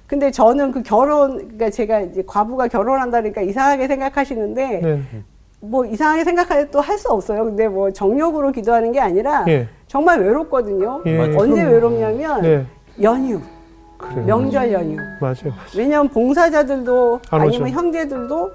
[0.08, 5.02] 근데 저는 그 결혼, 그러니까 제가 이제 과부가 결혼한다니까 이상하게 생각하시는데 네.
[5.60, 7.44] 뭐 이상하게 생각할 또할 수 없어요.
[7.44, 9.68] 근데 뭐 정욕으로 기도하는 게 아니라 예.
[9.88, 11.02] 정말 외롭거든요.
[11.06, 11.64] 예, 언제.
[11.64, 12.66] 외롭냐면 네.
[13.02, 13.42] 연휴,
[13.98, 14.26] 그래요.
[14.26, 14.96] 명절 연휴.
[15.20, 15.36] 맞아요.
[15.46, 15.54] 맞아요.
[15.76, 17.70] 왜냐하면 봉사자들도 안 아니면.
[17.70, 18.52] 형제들도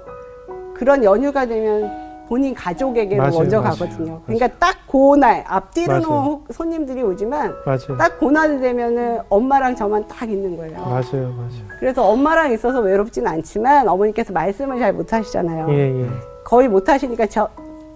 [0.79, 1.91] 그런 연휴가 되면
[2.29, 3.71] 본인 가족에게로 맞아요, 먼저 맞아요.
[3.75, 4.21] 가거든요.
[4.25, 6.21] 그러니까 딱 그날 앞뒤로는 맞아요.
[6.21, 7.97] 혹- 손님들이 오지만 맞아요.
[7.97, 10.77] 딱 그날 되면은 엄마랑 저만 딱 있는 거예요.
[10.79, 11.33] 맞아요.
[11.35, 11.67] 맞아요.
[11.79, 15.67] 그래서 엄마랑 있어서 외롭진 않지만 어머니께서 말씀을 잘 못 하시잖아요.
[15.71, 16.07] 예, 예.
[16.45, 17.49] 거의 못 하시니까 저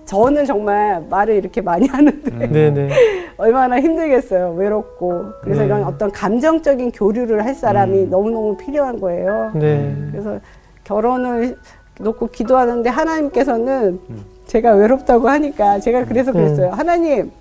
[0.06, 2.90] 저는 정말 말을 이렇게 많이 하는데 네네.
[3.38, 4.56] 얼마나 힘들겠어요.
[4.56, 5.68] 외롭고 그래서 네.
[5.68, 9.52] 이런 어떤 감정적인 교류를 할 사람이 너무너무 필요한 거예요.
[9.56, 9.96] 네.
[10.12, 10.40] 그래서
[10.84, 11.56] 결혼을
[12.00, 14.00] 놓고 기도하는데 하나님께서는
[14.48, 16.72] 제가 외롭다고 하니까 제가 그래서 그랬어요.
[16.72, 17.32] 하나님,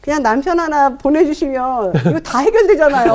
[0.00, 3.14] 그냥 남편 하나 보내주시면 이거 다 해결되잖아요.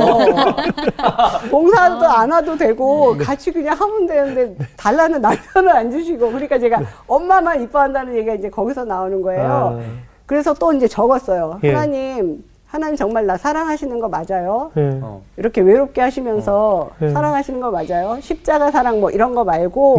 [1.52, 7.62] 봉사도 안 와도 되고 같이 그냥 하면 되는데 달라는 남편을 안 주시고 그러니까 제가 엄마만
[7.62, 9.80] 이뻐한다는 얘기가 이제 거기서 나오는 거예요.
[9.80, 9.80] 아,
[10.26, 11.60] 그래서 또 이제 적었어요.
[11.64, 11.74] 예.
[11.74, 14.72] 하나님, 하나님 정말 나 사랑하시는 거 맞아요?
[14.78, 15.00] 예.
[15.02, 15.24] 어.
[15.38, 17.10] 이렇게 외롭게 하시면서 네.
[17.10, 18.20] 사랑하시는 거 맞아요?
[18.22, 19.98] 십자가 사랑 뭐 이런 거 말고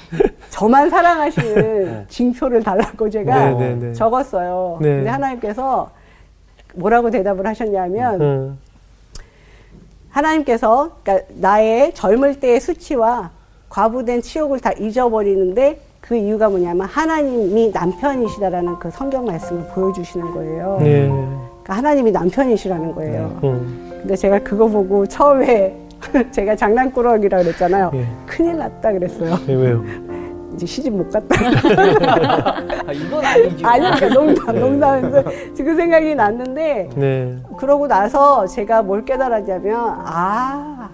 [0.48, 3.92] 저만 사랑하시는 징표를 달라고 제가 네, 네, 네.
[3.92, 4.78] 적었어요.
[4.80, 4.96] 네.
[4.96, 5.90] 근데 하나님께서
[6.74, 8.58] 뭐라고 대답을 하셨냐면 음.
[10.08, 13.30] 하나님께서 그러니까 나의 젊을 때의 수치와
[13.68, 20.78] 과부된 치욕을 다 잊어버리는데 그 이유가 뭐냐면 하나님이 남편이시다라는 그 성경 말씀을 보여주시는 거예요.
[20.80, 21.10] 예.
[21.66, 23.40] 그러니까 하나님이 남편이시라는 거예요.
[23.42, 23.98] 음.
[24.00, 25.76] 근데 제가 그거 보고 처음에
[26.30, 27.90] 제가 장난꾸러기라 그랬잖아요.
[27.94, 28.06] 예.
[28.24, 29.36] 큰일 났다 그랬어요.
[29.48, 29.84] 예, 왜요?
[30.54, 31.36] 이제 시집 못 갔다.
[32.86, 33.66] 아, 이건 아니죠.
[33.66, 37.36] 아니, 그러니까 농담, 농담인데 지금 생각이 났는데 네.
[37.58, 39.74] 그러고 나서 제가 뭘 깨달았냐면
[40.04, 40.88] 아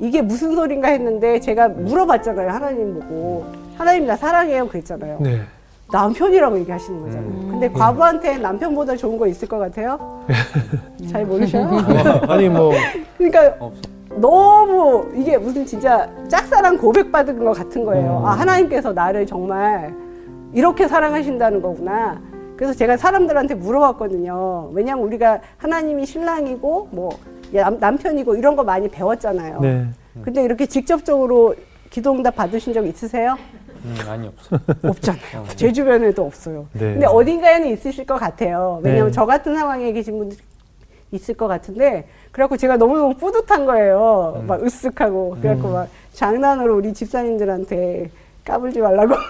[0.00, 5.40] 이게 무슨 소린가 했는데 제가 물어봤잖아요 하나님 보고 하나님 나 사랑해요 그랬잖아요 네.
[5.90, 10.24] 남편이라고 얘기하시는 거잖아요 근데 과부한테 남편보다 좋은 거 있을 것 같아요?
[11.10, 11.68] 잘 모르셔요?
[12.28, 12.72] 아니 뭐
[13.16, 13.80] 그러니까 없어.
[14.16, 18.22] 너무 이게 무슨 진짜 짝사랑 고백 받은 것 같은 거예요.
[18.26, 19.94] 아, 하나님께서 나를 정말
[20.52, 22.20] 이렇게 사랑하신다는 거구나.
[22.56, 24.70] 그래서 제가 사람들한테 물어봤거든요.
[24.72, 27.10] 왜냐면 우리가 하나님이 신랑이고 뭐
[27.52, 29.60] 남, 남편이고 이런 거 많이 배웠잖아요.
[29.60, 29.86] 네.
[30.22, 31.54] 근데 이렇게 직접적으로
[31.90, 33.36] 기도응답 받으신 적 있으세요?
[33.84, 34.58] 음, 아니 없어.
[34.88, 35.46] 없잖아요.
[35.56, 36.66] 제 주변에도 없어요.
[36.72, 36.80] 네.
[36.92, 38.80] 근데 어딘가에는 있으실 것 같아요.
[38.82, 39.12] 왜냐면 네.
[39.12, 40.38] 저 같은 상황에 계신 분들
[41.12, 44.44] 있을 것 같은데, 그래갖고 제가 너무너무 뿌듯한 거예요.
[44.46, 45.40] 막 으쓱하고.
[45.40, 48.10] 그래갖고 막 장난으로 우리 집사님들한테
[48.44, 49.14] 까불지 말라고.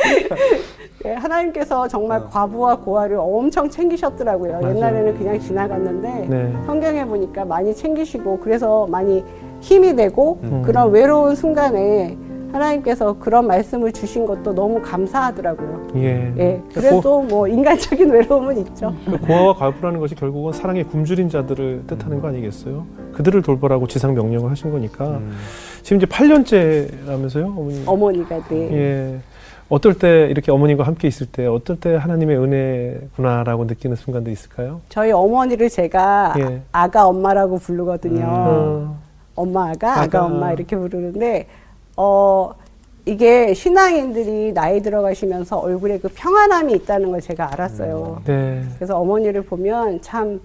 [1.02, 4.60] 네, 하나님께서 정말 과부와 고아를 엄청 챙기셨더라고요.
[4.60, 4.76] 맞아요.
[4.76, 6.52] 옛날에는 그냥 지나갔는데, 네.
[6.66, 9.24] 성경에 보니까 많이 챙기시고, 그래서 많이
[9.60, 10.62] 힘이 되고, 음.
[10.62, 12.16] 그런 외로운 순간에
[12.52, 15.88] 하나님께서 그런 말씀을 주신 것도 너무 감사하더라고요.
[15.96, 16.32] 예.
[16.38, 18.94] 예, 그래도 뭐 인간적인 외로움은 있죠.
[19.06, 22.86] 그 고아와 과부라는 것이 결국은 사랑의 굶주린 자들을 뜻하는 거 아니겠어요?
[23.12, 25.32] 그들을 돌보라고 지상 명령을 하신 거니까 음.
[25.82, 27.82] 지금 이제 8년째라면서요, 어머니?
[27.86, 28.72] 어머니가 네.
[28.72, 29.20] 예.
[29.68, 34.80] 어떨 때 이렇게 어머님과 함께 있을 때 어떨 때 하나님의 은혜구나라고 느끼는 순간도 있을까요?
[34.88, 36.62] 저희 어머니를 제가 예.
[36.72, 38.24] 아가 엄마라고 부르거든요.
[38.26, 38.98] 어,
[39.36, 40.24] 엄마 아가, 아가, 아가.
[40.24, 41.46] 엄마 이렇게 부르는데
[41.96, 42.54] 어
[43.06, 48.22] 이게 신앙인들이 나이 들어가시면서 얼굴에 그 평안함이 있다는 걸 제가 알았어요.
[48.24, 48.62] 네.
[48.76, 50.40] 그래서 어머니를 보면 참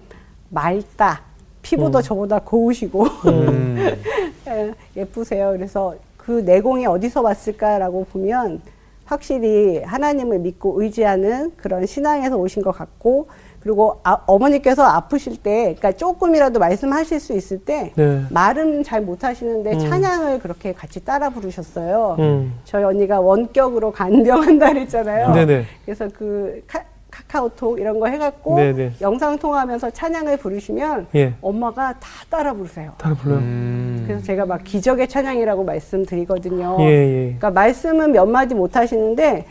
[0.48, 1.22] 맑다.
[1.62, 2.02] 피부도 음.
[2.02, 3.76] 저보다 고우시고 음.
[4.48, 5.52] 예, 예쁘세요.
[5.52, 8.60] 그래서 그 내공이 어디서 왔을까라고 보면
[9.04, 13.28] 확실히 하나님을 믿고 의지하는 그런 신앙에서 오신 것 같고
[13.66, 18.22] 그리고 아, 어머니께서 아프실 때, 그러니까 조금이라도 말씀하실 수 있을 때 네.
[18.30, 19.78] 말은 잘 못하시는데 음.
[19.80, 22.14] 찬양을 그렇게 같이 따라 부르셨어요.
[22.20, 22.54] 음.
[22.62, 25.32] 저희 언니가 원격으로 간병한다 그랬잖아요.
[25.34, 25.64] 네네.
[25.84, 28.92] 그래서 그 카, 카카오톡 이런 거 해갖고 네네.
[29.00, 31.34] 영상 통화하면서 찬양을 부르시면 예.
[31.42, 32.92] 엄마가 다 따라 부르세요.
[32.98, 33.40] 따라 불러요.
[33.40, 34.04] 음.
[34.06, 36.76] 그래서 제가 막 기적의 찬양이라고 말씀드리거든요.
[36.82, 37.24] 예, 예.
[37.24, 39.44] 그러니까 말씀은 몇 마디 못 하시는데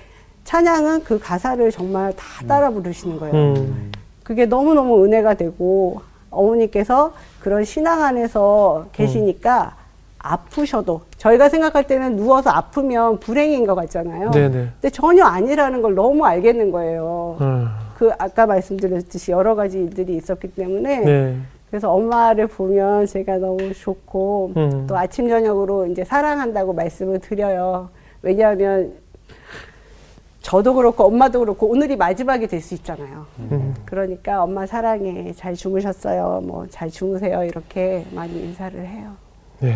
[0.46, 3.34] 찬양은 그 가사를 정말 다 따라 부르시는 거예요.
[3.36, 3.92] 음.
[4.26, 9.76] 그게 너무너무 은혜가 되고 어머니께서 그런 신앙 안에서 계시니까
[10.18, 14.32] 아프셔도 저희가 생각할 때는 누워서 아프면 불행인 것 같잖아요.
[14.32, 14.50] 네네.
[14.50, 17.38] 근데 전혀 아니라는 걸 너무 알겠는 거예요.
[17.40, 21.38] 아, 그 아까 말씀드렸듯이 여러 가지 일들이 있었기 때문에 네.
[21.70, 24.88] 그래서 엄마를 보면 제가 너무 좋고 음.
[24.88, 27.90] 또 아침 저녁으로 이제 사랑한다고 말씀을 드려요.
[28.24, 28.92] 왜냐하면
[30.46, 33.26] 저도 그렇고 엄마도 그렇고 오늘이 마지막이 될 수 있잖아요.
[33.40, 33.74] 음.
[33.84, 36.42] 그러니까 엄마 사랑해 잘 주무셨어요.
[36.46, 39.14] 뭐 잘 주무세요 이렇게 많이 인사를 해요.
[39.64, 39.74] 예.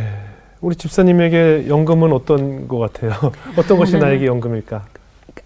[0.62, 3.12] 우리 집사님에게 연금은 어떤 것 같아요?
[3.58, 4.86] 어떤 것이 나에게 연금일까?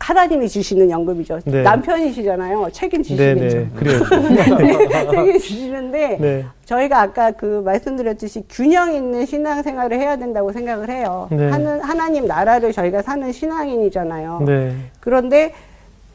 [0.03, 1.39] 하나님이 주시는 연금이죠.
[1.45, 1.61] 네.
[1.61, 2.67] 남편이시잖아요.
[2.73, 3.39] 책임지시겠죠.
[3.39, 3.69] 네네.
[3.73, 3.99] 그래요.
[5.11, 6.45] 책임지시는데 네.
[6.65, 11.27] 저희가 아까 그 말씀드렸듯이 균형 있는 신앙생활을 해야 된다고 생각을 해요.
[11.31, 11.49] 네.
[11.49, 14.43] 하는 하나님 나라를 저희가 사는 신앙인이잖아요.
[14.45, 14.75] 네.
[14.99, 15.53] 그런데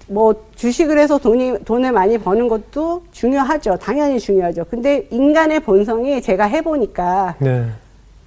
[0.07, 3.79] 뭐 주식을 해서 돈이 돈을 많이 버는 것도 중요하죠.
[3.79, 4.65] 당연히 중요하죠.
[4.69, 7.65] 근데 인간의 본성이 제가 해보니까 네.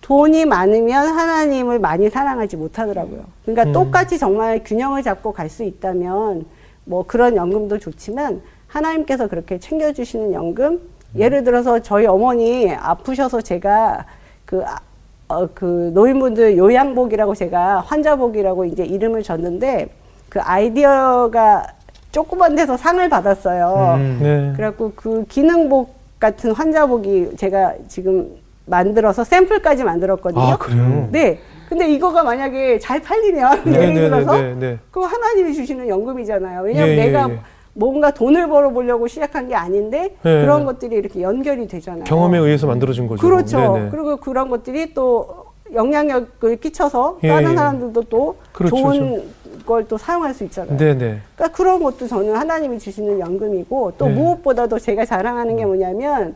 [0.01, 3.21] 돈이 많으면 하나님을 많이 사랑하지 못하더라고요.
[3.45, 3.73] 그러니까 음.
[3.73, 6.45] 똑같이 정말 균형을 잡고 갈 수 있다면
[6.85, 10.79] 뭐 그런 연금도 좋지만 하나님께서 그렇게 챙겨주시는 연금
[11.17, 14.05] 예를 들어서 저희 어머니 아프셔서 제가
[14.45, 14.79] 그, 아-
[15.27, 19.89] 어, 그 노인분들 요양복이라고 제가 환자복이라고 이제 이름을 줬는데
[20.29, 21.67] 그 아이디어가
[22.11, 23.95] 조그만 데서 상을 받았어요.
[23.97, 24.19] 음.
[24.21, 24.53] 네.
[24.55, 28.29] 그래갖고 그 기능복 같은 환자복이 제가 지금
[28.71, 30.41] 만들어서 샘플까지 만들었거든요.
[30.41, 31.09] 아, 그래요?
[31.11, 31.39] 네.
[31.69, 34.79] 근데 이거가 만약에 잘 팔리면 네, 예를 네, 들어서 네, 네.
[34.89, 36.63] 그거 하나님이 주시는 연금이잖아요.
[36.63, 37.39] 왜냐하면 예, 예, 내가 예.
[37.73, 40.41] 뭔가 돈을 벌어보려고 시작한 게 아닌데 네.
[40.41, 42.03] 그런 것들이 이렇게 연결이 되잖아요.
[42.05, 43.21] 경험에 의해서 만들어진 거죠.
[43.25, 43.87] 그렇죠.
[43.91, 47.55] 그리고 그런 것들이 또 영향력을 끼쳐서 예, 다른 예.
[47.55, 49.23] 사람들도 또 그렇죠, 좋은
[49.65, 50.75] 걸 또 사용할 수 있잖아요.
[50.77, 51.19] 네네.
[51.35, 54.13] 그러니까 그런 것도 저는 하나님이 주시는 연금이고 또 네.
[54.13, 56.35] 무엇보다도 제가 자랑하는 게 뭐냐면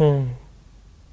[0.00, 0.43] 음.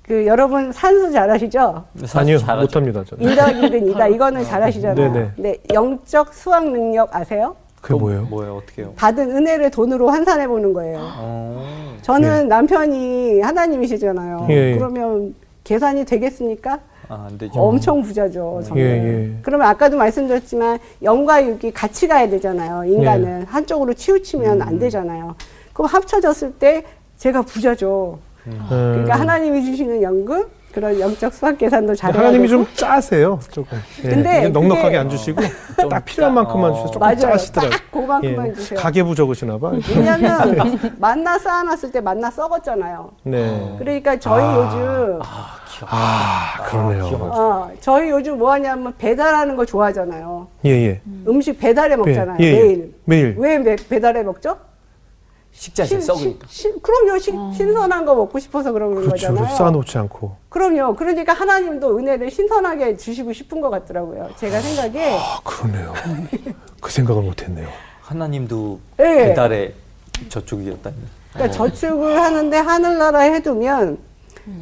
[0.04, 1.84] 그 여러분 산수 잘 아시죠?
[2.16, 2.38] 아니요.
[2.60, 3.04] 못합니다.
[3.04, 3.30] 저는.
[3.30, 4.96] 인덕이든 이다 이거는 잘 아시잖아요.
[5.14, 5.32] 네네.
[5.38, 7.56] 네, 영적 수학 능력 아세요?
[7.82, 8.24] 그게 또 뭐예요?
[8.24, 8.58] 뭐예요?
[8.58, 8.94] 어떻게 해요?
[8.96, 11.00] 받은 은혜를 돈으로 환산해 보는 거예요.
[11.02, 11.96] 어.
[12.02, 14.48] 저는 남편이 하나님이시잖아요.
[14.50, 14.78] 예, 예.
[14.78, 16.80] 그러면 계산이 되겠습니까?
[17.08, 17.60] 아, 안 되죠.
[17.60, 18.82] 엄청 부자죠, 저는.
[18.82, 19.32] 예, 예.
[19.42, 22.86] 그러면 아까도 말씀드렸지만 영과 육이 같이 가야 되잖아요.
[22.86, 25.36] 인간은 한쪽으로 치우치면 안 되잖아요.
[25.74, 26.84] 그럼 합쳐졌을 때
[27.18, 28.20] 제가 부자죠.
[28.44, 29.20] 그러니까 음.
[29.22, 32.48] 하나님이 주시는 연금 그런 영적 수학 계산도 잘해야 하나님이.
[32.48, 33.78] 좀 짜세요, 조금.
[34.06, 34.10] 예.
[34.10, 35.42] 근데 넉넉하게 안 주시고
[35.82, 36.74] 좀딱 필요한 짜- 만큼만 어.
[36.76, 37.18] 주셔서 조금 맞아요.
[37.20, 37.72] 짜시더라고요.
[37.78, 38.54] 딱 그만큼만 예.
[38.54, 38.80] 주세요.
[38.80, 39.72] 가계부 적으시나 봐.
[39.94, 43.12] 왜냐면 만나 쌓아놨을 때 만나 썩었잖아요.
[43.24, 43.76] 네.
[43.80, 44.56] 그러니까 저희 아.
[44.56, 45.62] 요즘 아.
[45.88, 47.08] 아, 그러네요.
[47.10, 47.42] 기억나죠.
[47.42, 50.48] 어, 저희 요즘 뭐 하냐면 배달하는 거 좋아하잖아요.
[50.66, 51.02] 예, 예.
[51.28, 52.38] 음식 배달해 먹잖아요.
[52.40, 52.52] 예, 예.
[52.54, 52.94] 매일.
[53.06, 53.36] 매일.
[53.38, 54.58] 왜 매- 배달해 먹죠?
[55.54, 56.48] 식자재 신- 썩으니까.
[56.50, 57.20] 신- 신- 그럼요.
[57.20, 59.10] 신, 신선한 거 먹고 싶어서 그런 그렇죠.
[59.12, 59.56] 거잖아요.
[59.56, 60.36] 쌓아놓지 않고.
[60.50, 60.96] 그럼요.
[60.96, 64.30] 그러니까 하나님도 은혜를 신선하게 주시고 싶은 것 같더라고요.
[64.38, 65.18] 제가 생각에.
[65.18, 65.94] 아, 그러네요.
[66.80, 67.68] 그 생각을 못했네요.
[68.02, 69.04] 하나님도 예.
[69.04, 69.74] 배달의
[70.30, 70.96] 저쪽이었다니.
[71.34, 73.98] 그러니까 저축을 하는데 하늘나라에 해두면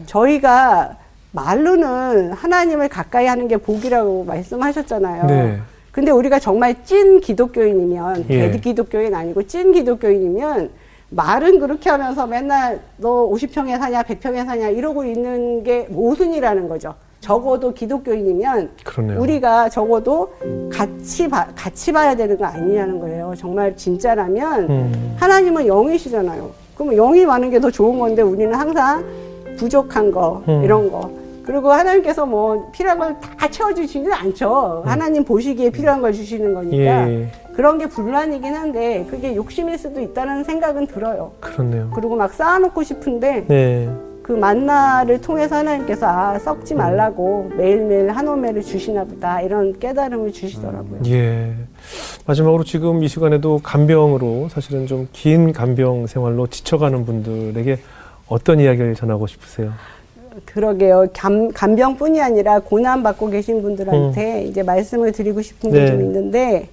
[0.06, 0.98] 저희가
[1.32, 5.26] 말로는 하나님을 가까이 하는 게 복이라고 말씀하셨잖아요.
[5.28, 5.60] 네.
[5.92, 8.52] 근데 우리가 정말 찐 기독교인이면 예.
[8.52, 10.70] 대 기독교인 아니고 찐 기독교인이면
[11.12, 16.94] 말은 그렇게 하면서 맨날 너 50평에 사냐 100평에 사냐 이러고 있는 게 모순이라는 거죠.
[17.20, 19.20] 적어도 기독교인이면 그러네요.
[19.20, 20.34] 우리가 적어도
[20.72, 23.34] 같이 봐, 같이 봐야 되는 거 아니냐는 거예요.
[23.38, 25.16] 정말 진짜라면 음.
[25.20, 26.50] 하나님은 영이시잖아요.
[26.76, 29.04] 그럼 영이 많은 게 더 좋은 건데 우리는 항상
[29.58, 30.64] 부족한 거 음.
[30.64, 31.10] 이런 거
[31.44, 34.84] 그리고 하나님께서 뭐 필요한 걸 다 채워주시지는 않죠.
[34.86, 37.28] 하나님 보시기에 필요한 걸 주시는 거니까 음.
[37.28, 37.49] 예.
[37.60, 41.34] 그런 게 불만이긴 한데 그게 욕심일 수도 있다는 생각은 들어요.
[41.42, 41.92] 그렇네요.
[41.94, 43.90] 그리고 막 쌓아놓고 싶은데 네.
[44.24, 51.02] 그 만나를 통해서 하나님께서 아 썩지 말라고 매일매일 한 오매를 주시나 보다 이런 깨달음을 주시더라고요.
[51.08, 51.52] 예.
[52.26, 57.78] 마지막으로 지금 이 시간에도 간병으로 사실은 좀 긴 간병 생활로 지쳐가는 분들에게
[58.30, 59.74] 어떤 이야기를 전하고 싶으세요?
[60.46, 61.08] 그러게요.
[61.14, 65.88] 간, 간병뿐이 아니라 고난 받고 계신 분들한테 이제 말씀을 드리고 싶은 게 네.
[65.88, 66.70] 좀 있는데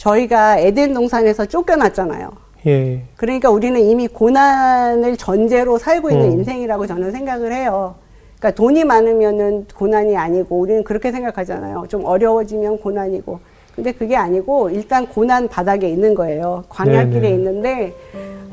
[0.00, 2.30] 저희가 에덴 동산에서 쫓겨났잖아요.
[2.66, 3.02] 예.
[3.16, 6.32] 그러니까 우리는 이미 고난을 전제로 살고 있는 음.
[6.32, 7.94] 인생이라고 저는 생각을 해요.
[8.38, 11.84] 그러니까 돈이 많으면은 고난이 아니고 우리는 그렇게 생각하잖아요.
[11.88, 13.40] 좀 어려워지면 고난이고.
[13.76, 16.64] 근데 그게 아니고 일단 고난 바닥에 있는 거예요.
[16.70, 17.34] 광야길에 네네.
[17.34, 17.94] 있는데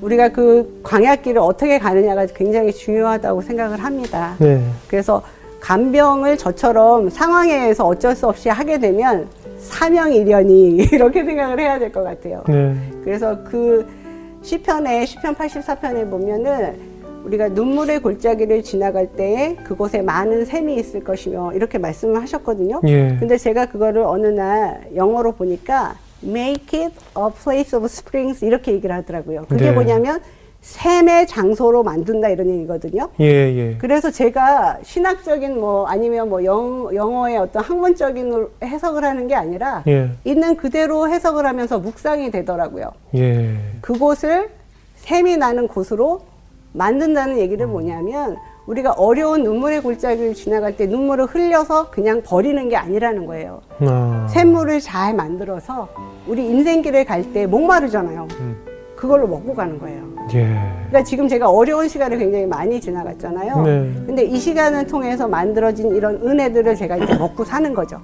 [0.01, 4.35] 우리가 그 광야길을 어떻게 가느냐가 굉장히 중요하다고 생각을 합니다.
[4.39, 4.61] 네.
[4.87, 5.21] 그래서
[5.61, 12.43] 간병을 저처럼 상황에서 어쩔 수 없이 하게 되면 사명이련이 이렇게 생각을 해야 될 것 같아요.
[12.47, 12.75] 네.
[13.03, 13.85] 그래서 그
[14.41, 16.75] 시편에 시편 84편에 보면은
[17.25, 22.81] 우리가 눈물의 골짜기를 지나갈 때에 그곳에 많은 샘이 있을 것이며 이렇게 말씀을 하셨거든요.
[22.87, 23.17] 예.
[23.19, 28.95] 근데 제가 그거를 어느 날 영어로 보니까 make it a place of springs 이렇게 얘기를
[28.95, 29.45] 하더라고요.
[29.49, 29.71] 그게 네.
[29.71, 30.21] 뭐냐면
[30.67, 33.07] 샘의 장소로 만든다 이런 얘기거든요.
[33.21, 33.77] 예, 예.
[33.79, 40.11] 그래서 제가 신학적인 뭐 아니면 뭐 영, 영어의 어떤 학문적인 해석을 하는 게 아니라 예.
[40.25, 42.91] 있는 그대로 해석을 하면서 묵상이 되더라고요.
[43.15, 43.55] 예.
[43.79, 44.49] 그곳을
[44.97, 46.23] 샘이 나는 곳으로
[46.73, 53.25] 만든다는 얘기를 뭐냐면 우리가 어려운 눈물의 골짜기를 지나갈 때 눈물을 흘려서 그냥 버리는 게 아니라는
[53.25, 53.61] 거예요.
[53.79, 54.27] 아.
[54.29, 55.87] 샘물을 잘 만들어서
[56.27, 58.27] 우리 인생길을 갈 때 목마르잖아요.
[58.97, 60.01] 그걸로 먹고 가는 거예요.
[60.33, 60.43] 예.
[60.89, 63.61] 그러니까 지금 제가 어려운 시간을 굉장히 많이 지나갔잖아요.
[63.61, 63.91] 네.
[64.05, 68.01] 근데 이 시간을 통해서 만들어진 이런 은혜들을 제가 이제 먹고 사는 거죠.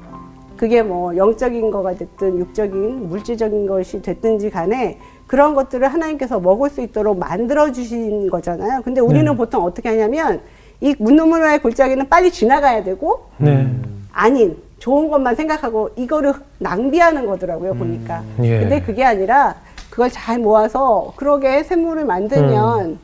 [0.56, 6.82] 그게 뭐 영적인 거가 됐든 육적인 물질적인 것이 됐든지 간에 그런 것들을 하나님께서 먹을 수
[6.82, 8.82] 있도록 만들어 주신 거잖아요.
[8.84, 9.36] 근데 우리는 네.
[9.36, 10.42] 보통 어떻게 하냐면
[10.80, 13.68] 이 문노문화의 골짜기는 빨리 지나가야 되고 네.
[14.12, 18.22] 아닌 좋은 것만 생각하고 이거를 낭비하는 거더라고요 보니까.
[18.44, 18.60] 예.
[18.60, 19.56] 근데 그게 아니라
[19.94, 23.00] 그걸 잘 모아서 그러게 샘물을 만들면 음.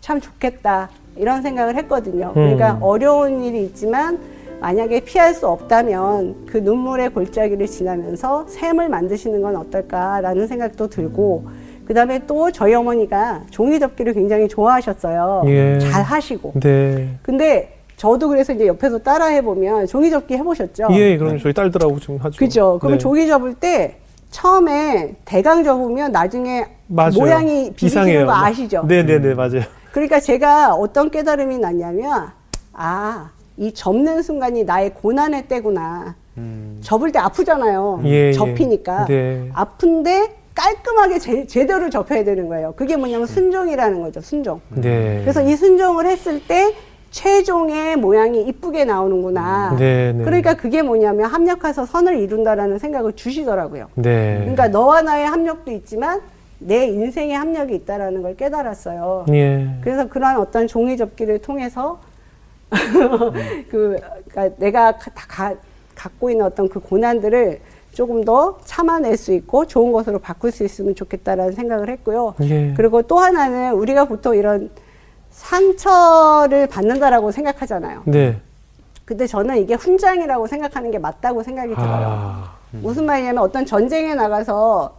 [0.00, 2.32] 참 좋겠다 이런 생각을 했거든요.
[2.34, 2.82] 그러니까 음.
[2.82, 4.18] 어려운 일이 있지만
[4.58, 11.46] 만약에 피할 수 없다면 그 눈물의 골짜기를 지나면서 샘을 만드시는 건 어떨까라는 생각도 들고
[11.84, 15.44] 그다음에 또 저희 어머니가 종이 접기를 굉장히 좋아하셨어요.
[15.46, 15.78] 예.
[15.78, 16.54] 잘 하시고.
[16.58, 17.16] 네.
[17.22, 20.88] 근데 저도 그래서 이제 옆에서 따라 해 보면 종이 접기 해보셨죠?
[20.90, 22.36] 예, 그럼 저희 딸들하고 지금 하죠.
[22.36, 22.78] 그죠.
[22.80, 22.98] 그럼 네.
[22.98, 23.98] 종이 접을 때
[24.38, 27.12] 처음에 대강 접으면 나중에 맞아요.
[27.14, 28.26] 모양이 이상해요.
[28.26, 28.84] 거 아시죠?
[28.88, 29.62] 네, 네, 네, 맞아요.
[29.92, 32.30] 그러니까 제가 어떤 깨달음이 났냐면
[32.72, 36.16] 아 이 접는 순간이 나의 고난의 때구나.
[36.80, 38.00] 접을 때 아프잖아요.
[38.06, 38.32] 예, 예.
[38.32, 39.04] 접히니까.
[39.06, 39.48] 네.
[39.54, 42.72] 아픈데 깔끔하게 제, 제대로 접혀야 되는 거예요.
[42.76, 44.20] 그게 뭐냐면 순종이라는 거죠.
[44.20, 44.60] 순종.
[44.70, 45.20] 네.
[45.22, 46.74] 그래서 이 순종을 했을 때
[47.24, 49.76] 최종의 모양이 이쁘게 나오는구나.
[49.78, 50.24] 네, 네.
[50.24, 53.86] 그러니까 그게 뭐냐면 합력해서 선을 이룬다라는 생각을 주시더라고요.
[53.94, 54.38] 네.
[54.40, 56.20] 그러니까 너와 나의 합력도 있지만
[56.58, 59.26] 내 인생의 합력이 있다라는 걸 깨달았어요.
[59.30, 59.68] 예.
[59.82, 62.00] 그래서 그러한 어떤 종이 접기를 통해서
[63.70, 63.96] 그
[64.28, 65.54] 그러니까 내가 가- 다 가-
[65.94, 67.60] 갖고 있는 어떤 그 고난들을
[67.92, 72.34] 조금 더 참아낼 수 있고 좋은 것으로 바꿀 수 있으면 좋겠다라는 생각을 했고요.
[72.42, 72.74] 예.
[72.76, 74.68] 그리고 또 하나는 우리가 보통 이런
[75.34, 78.02] 상처를 받는다라고 생각하잖아요.
[78.06, 78.40] 네.
[79.04, 82.06] 근데 저는 이게 훈장이라고 생각하는 게 맞다고 생각이 들어요.
[82.08, 82.54] 아.
[82.70, 84.94] 무슨 말이냐면 어떤 전쟁에 나가서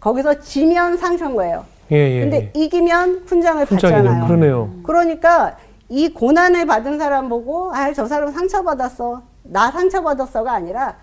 [0.00, 1.64] 거기서 지면 상처인 거예요.
[1.90, 2.20] 예, 예.
[2.20, 4.02] 근데 이기면 훈장을 훈장이네요.
[4.04, 4.26] 받잖아요.
[4.26, 4.70] 그러네요.
[4.84, 5.56] 그러니까
[5.88, 10.96] 이 고난을 받은 사람 보고 아 저 사람 상처받았어 나 상처받았어가 아니라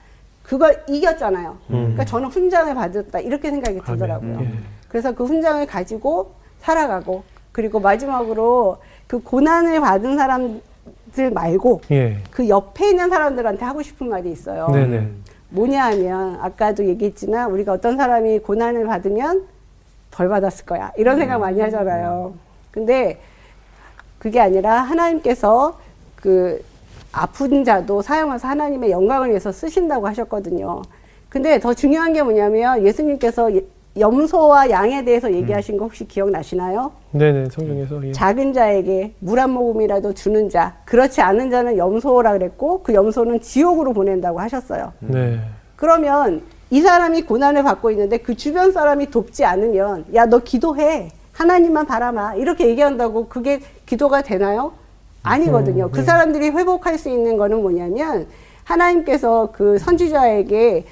[0.43, 1.57] 그걸 이겼잖아요.
[1.67, 4.39] 그러니까 저는 훈장을 받았다 이렇게 생각이 들더라고요.
[4.41, 4.51] 예.
[4.89, 7.23] 그래서 그 훈장을 가지고 살아가고
[7.55, 12.17] 그리고 마지막으로 그 고난을 받은 사람들 말고 예.
[12.29, 14.67] 그 옆에 있는 사람들한테 하고 싶은 말이 있어요.
[14.73, 15.07] 네네.
[15.51, 19.47] 뭐냐 하면 아까도 얘기했지만 우리가 어떤 사람이 고난을 받으면
[20.11, 22.33] 벌 받았을 거야 이런 생각 많이 하잖아요.
[22.71, 23.21] 근데
[24.19, 25.79] 그게 아니라 하나님께서
[26.17, 26.61] 그
[27.13, 30.81] 아픈 자도 사용해서 하나님의 영광을 위해서 쓰신다고 하셨거든요.
[31.29, 33.65] 근데 더 중요한 게 뭐냐면 예수님께서 예-
[33.97, 36.91] 염소와 양에 대해서 얘기하신 거 혹시 기억나시나요?
[37.11, 37.49] 네네.
[37.49, 38.05] 성경에서.
[38.07, 38.11] 예.
[38.11, 43.93] 작은 자에게 물 한 모금이라도 주는 자, 그렇지 않은 자는 염소라 그랬고 그 염소는 지옥으로
[43.93, 44.91] 보낸다고 하셨어요.
[44.99, 45.39] 네.
[45.77, 46.41] 그러면
[46.71, 52.35] 이 사람이 고난을 받고 있는데 그 주변 사람이 돕지 않으면 야 너 기도해 하나님만 바라마
[52.35, 54.73] 이렇게 얘기한다고 그게 기도가 되나요?
[55.23, 55.89] 아니거든요.
[55.91, 58.27] 그 사람들이 회복할 수 있는 거는 뭐냐면
[58.63, 60.85] 하나님께서 그 선지자에게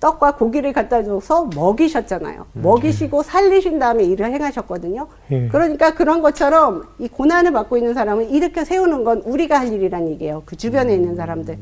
[0.00, 2.46] 떡과 고기를 갖다 줘서 먹이셨잖아요.
[2.54, 5.06] 먹이시고 살리신 다음에 일을 행하셨거든요.
[5.30, 5.48] 예.
[5.48, 10.42] 그러니까 그런 것처럼 이 고난을 받고 있는 사람을 일으켜 세우는 건 우리가 할 일이란 얘기예요.
[10.46, 11.58] 그 주변에 있는 사람들.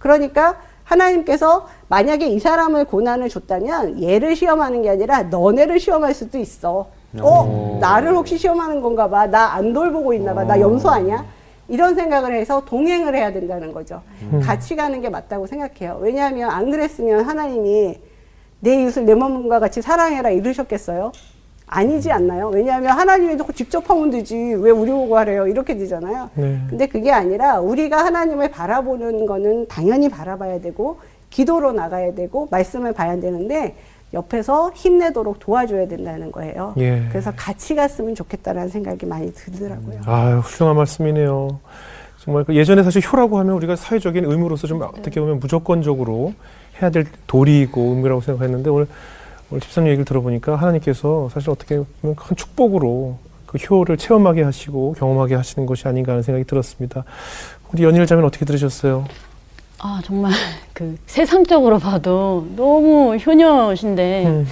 [0.00, 6.88] 그러니까 하나님께서 만약에 이 사람을 고난을 줬다면 얘를 시험하는 게 아니라 너네를 시험할 수도 있어.
[7.20, 9.26] 어, 나를 혹시 시험하는 건가 봐.
[9.26, 10.42] 나 안 돌보고 있나 봐.
[10.44, 11.24] 나 염소 아니야?
[11.68, 14.02] 이런 생각을 해서 동행을 해야 된다는 거죠.
[14.42, 15.98] 같이 가는 게 맞다고 생각해요.
[16.00, 17.98] 왜냐하면 안 그랬으면 하나님이
[18.60, 21.12] 내 이웃을 내 몸과 같이 사랑해라 이러셨겠어요?
[21.66, 22.48] 아니지 않나요?
[22.48, 24.36] 왜냐하면 하나님이 직접 하면 되지.
[24.36, 25.48] 왜 우리 보고 하래요?
[25.48, 26.30] 이렇게 되잖아요.
[26.34, 26.60] 네.
[26.68, 30.98] 근데 그게 아니라 우리가 하나님을 바라보는 거는 당연히 바라봐야 되고
[31.30, 33.74] 기도로 나가야 되고 말씀을 봐야 되는데
[34.14, 36.74] 옆에서 힘내도록 도와줘야 된다는 거예요.
[36.78, 37.06] 예.
[37.10, 40.00] 그래서 같이 갔으면 좋겠다라는 생각이 많이 들더라고요.
[40.06, 41.60] 아유, 훌륭한 말씀이네요.
[42.18, 46.34] 정말 그 예전에 사실 효라고 하면 우리가 사회적인 의무로서 좀 어떻게 보면 무조건적으로
[46.80, 48.86] 해야 될 도리이고 의무라고 생각했는데 오늘
[49.50, 55.36] 오늘 집사님 얘기를 들어보니까 하나님께서 사실 어떻게 보면 큰 축복으로 그 효를 체험하게 하시고 경험하게
[55.36, 57.04] 하시는 것이 아닌가 하는 생각이 들었습니다.
[57.72, 59.04] 우리 연일 자매는 어떻게 들으셨어요?
[59.78, 60.32] 아 정말
[60.72, 64.46] 그 세상적으로 봐도 너무 효녀신데 음,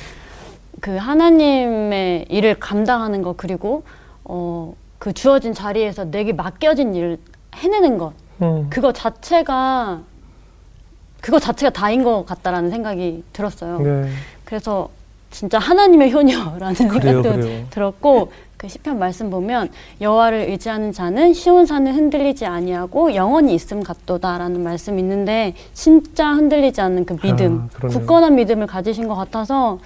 [0.80, 3.82] 그 하나님의 일을 감당하는 것 그리고
[4.24, 7.18] 어 그 주어진 자리에서 내게 맡겨진 일을
[7.56, 10.00] 해내는 것 음, 그거 자체가
[11.20, 13.80] 그거 자체가 다인 것 같다라는 생각이 들었어요.
[13.80, 14.08] 네.
[14.46, 14.88] 그래서
[15.30, 17.66] 진짜 하나님의 효녀라는 그래요, 생각도 그래요.
[17.68, 18.32] 들었고
[18.64, 19.68] 그 시편 말씀 보면
[20.00, 27.04] 여호와를 의지하는 자는 시온 산을 흔들리지 아니하고 영원히 있음 같도다라는 말씀이 있는데 진짜 흔들리지 않는
[27.04, 27.86] 그 믿음, 아.
[27.88, 29.78] 굳건한 믿음을 가지신 것 같아서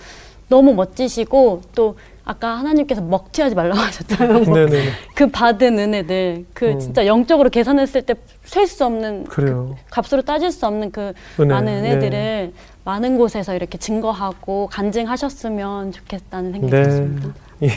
[0.49, 4.45] 너무 멋지시고 또 아까 하나님께서 먹튀하지 말라고 하셨잖아요.
[4.45, 4.83] 뭐 네네.
[5.17, 6.79] 그 받은 은혜들, 그 음.
[6.79, 8.15] 진짜 영적으로 계산했을 때
[8.45, 9.77] 셀 수 없는 그래요.
[9.91, 12.53] 값으로 따질 수 없는 그 은혜, 많은 은혜들을 네.
[12.85, 16.83] 많은 곳에서 이렇게 증거하고 간증하셨으면 좋겠다는 생각이 네.
[16.83, 17.35] 들었습니다.
[17.63, 17.69] 예.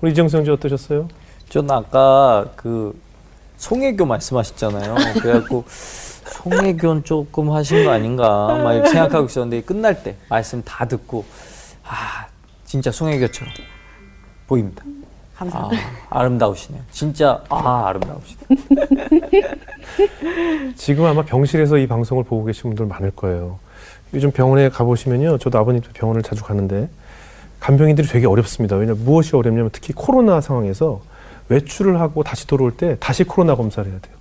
[0.00, 1.08] 우리 이정수 형제 어떠셨어요?
[1.48, 2.98] 전 아까 그
[3.56, 4.94] 송혜교 말씀하셨잖아요.
[5.20, 8.26] 그래갖고 송혜교는 조금 하신 거 아닌가
[8.62, 11.24] 막 이렇게 생각하고 있었는데 끝날 때 말씀 다 듣고
[11.84, 12.26] 아
[12.64, 13.52] 진짜 송혜교처럼
[14.46, 14.84] 보입니다.
[15.36, 15.82] 감사합니다.
[16.10, 16.82] 아, 아름다우시네요.
[16.90, 18.40] 진짜 아 아름다우시네.
[20.76, 23.58] 지금 아마 병실에서 이 방송을 보고 계신 분들 많을 거예요.
[24.12, 25.38] 요즘 병원에 가보시면요.
[25.38, 26.88] 저도 아버님도 병원을 자주 가는데
[27.60, 28.76] 간병인들이 되게 어렵습니다.
[28.76, 31.00] 왜냐면 무엇이 어렵냐면 특히 코로나 상황에서
[31.48, 34.14] 외출을 하고 다시 들어올 때 다시 코로나 검사를 해야 돼요.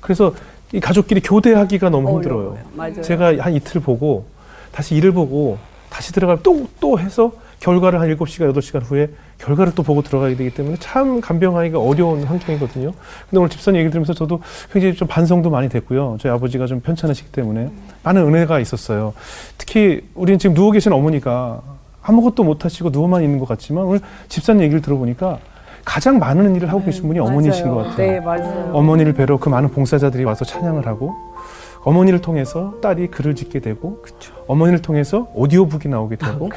[0.00, 0.34] 그래서
[0.72, 2.58] 이 가족끼리 교대하기가 너무 힘들어요.
[2.74, 3.02] 맞아요.
[3.02, 4.26] 제가 한 이틀 보고
[4.72, 5.58] 다시 일을 보고
[5.90, 9.08] 다시 들어가면 또, 또 해서 결과를 한 7시간, 8시간 후에
[9.38, 12.92] 결과를 또 보고 들어가야 되기 때문에 참 간병하기가 어려운 환경이거든요.
[13.30, 14.40] 근데 오늘 집사님 얘기 들으면서 저도
[14.72, 16.18] 굉장히 좀 반성도 많이 됐고요.
[16.20, 17.70] 저희 아버지가 좀 편찮으시기 때문에
[18.02, 19.14] 많은 은혜가 있었어요.
[19.56, 21.62] 특히 우리는 지금 누워 계신 어머니가
[22.06, 25.38] 아무것도 못 하시고 누워만 있는 것 같지만 오늘 집사님 얘기를 들어보니까
[25.84, 27.96] 가장 많은 일을 하고 계신 분이 어머니신 것 같아요.
[27.96, 28.70] 네, 맞아요.
[28.72, 31.14] 어머니를 뵈러 그 많은 봉사자들이 와서 찬양을 하고
[31.84, 34.02] 어머니를 통해서 딸이 글을 짓게 되고
[34.48, 36.50] 어머니를 통해서 오디오북이 나오게 되고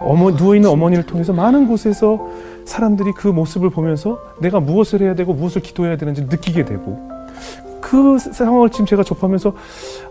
[0.00, 2.28] 어머 누워 있는 어머니를 통해서 많은 곳에서
[2.64, 7.08] 사람들이 그 모습을 보면서 내가 무엇을 해야 되고 무엇을 기도해야 되는지 느끼게 되고
[7.80, 9.52] 그 상황을 지금 제가 접하면서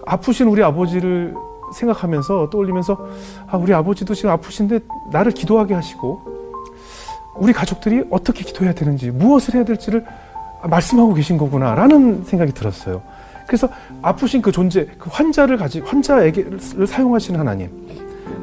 [0.06, 1.36] 아프신 우리 아버지를
[1.74, 2.98] 생각하면서 떠올리면서
[3.48, 4.80] 아 우리 아버지도 지금 아프신데
[5.12, 6.22] 나를 기도하게 하시고
[7.36, 10.06] 우리 가족들이 어떻게 기도해야 되는지 무엇을 해야 될지를
[10.64, 13.02] 말씀하고 계신 거구나라는 생각이 들었어요.
[13.46, 13.70] 그래서
[14.02, 17.88] 아프신 그 존재, 그 환자를 가지 환자에게를 사용하시는 하나님.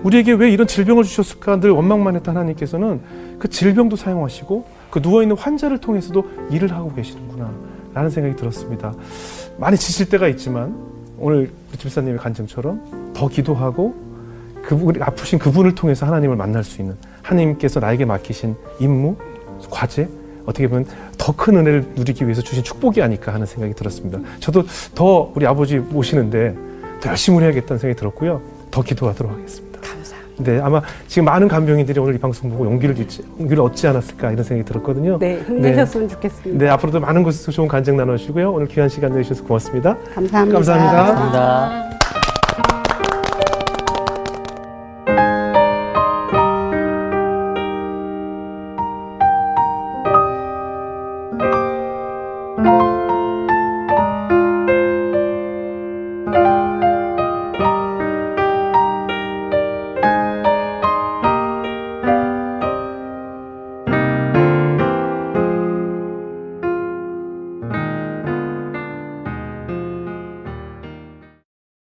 [0.03, 3.01] 우리에게 왜 이런 질병을 주셨을까 늘 원망만 했던 하나님께서는
[3.39, 8.95] 그 질병도 사용하시고 그 누워 있는 환자를 통해서도 일을 하고 계시는구나라는 생각이 들었습니다.
[9.59, 10.75] 많이 지칠 때가 있지만
[11.19, 13.95] 오늘 그 집사님의 간증처럼 더 기도하고
[14.63, 19.17] 그분 아프신 그분을 통해서 하나님을 만날 수 있는 하나님께서 나에게 맡기신 임무,
[19.71, 20.09] 과제
[20.47, 20.87] 어떻게 보면
[21.19, 24.19] 더 큰 은혜를 누리기 위해서 주신 축복이 아닐까 하는 생각이 들었습니다.
[24.41, 26.55] 저도 더 우리 아버지 모시는데
[27.01, 28.43] 더 열심히 해야겠다는 생각이 들었고요.
[28.71, 29.74] 더 기도하도록 하겠습니다.
[30.39, 34.45] 네, 아마 지금 많은 간병인들이 오늘 이 방송 보고 용기를 주지, 용기를 얻지 않았을까 이런
[34.45, 35.19] 생각이 들었거든요.
[35.19, 36.65] 네, 힘내셨으면 좋겠습니다.
[36.65, 38.53] 네, 앞으로도 많은 곳에서 좋은 간증 나누시고요.
[38.53, 39.97] 오늘 귀한 시간 내주셔서 고맙습니다.
[40.15, 40.55] 감사합니다.
[40.55, 41.15] 감사합니다.
[41.15, 42.04] 감사합니다.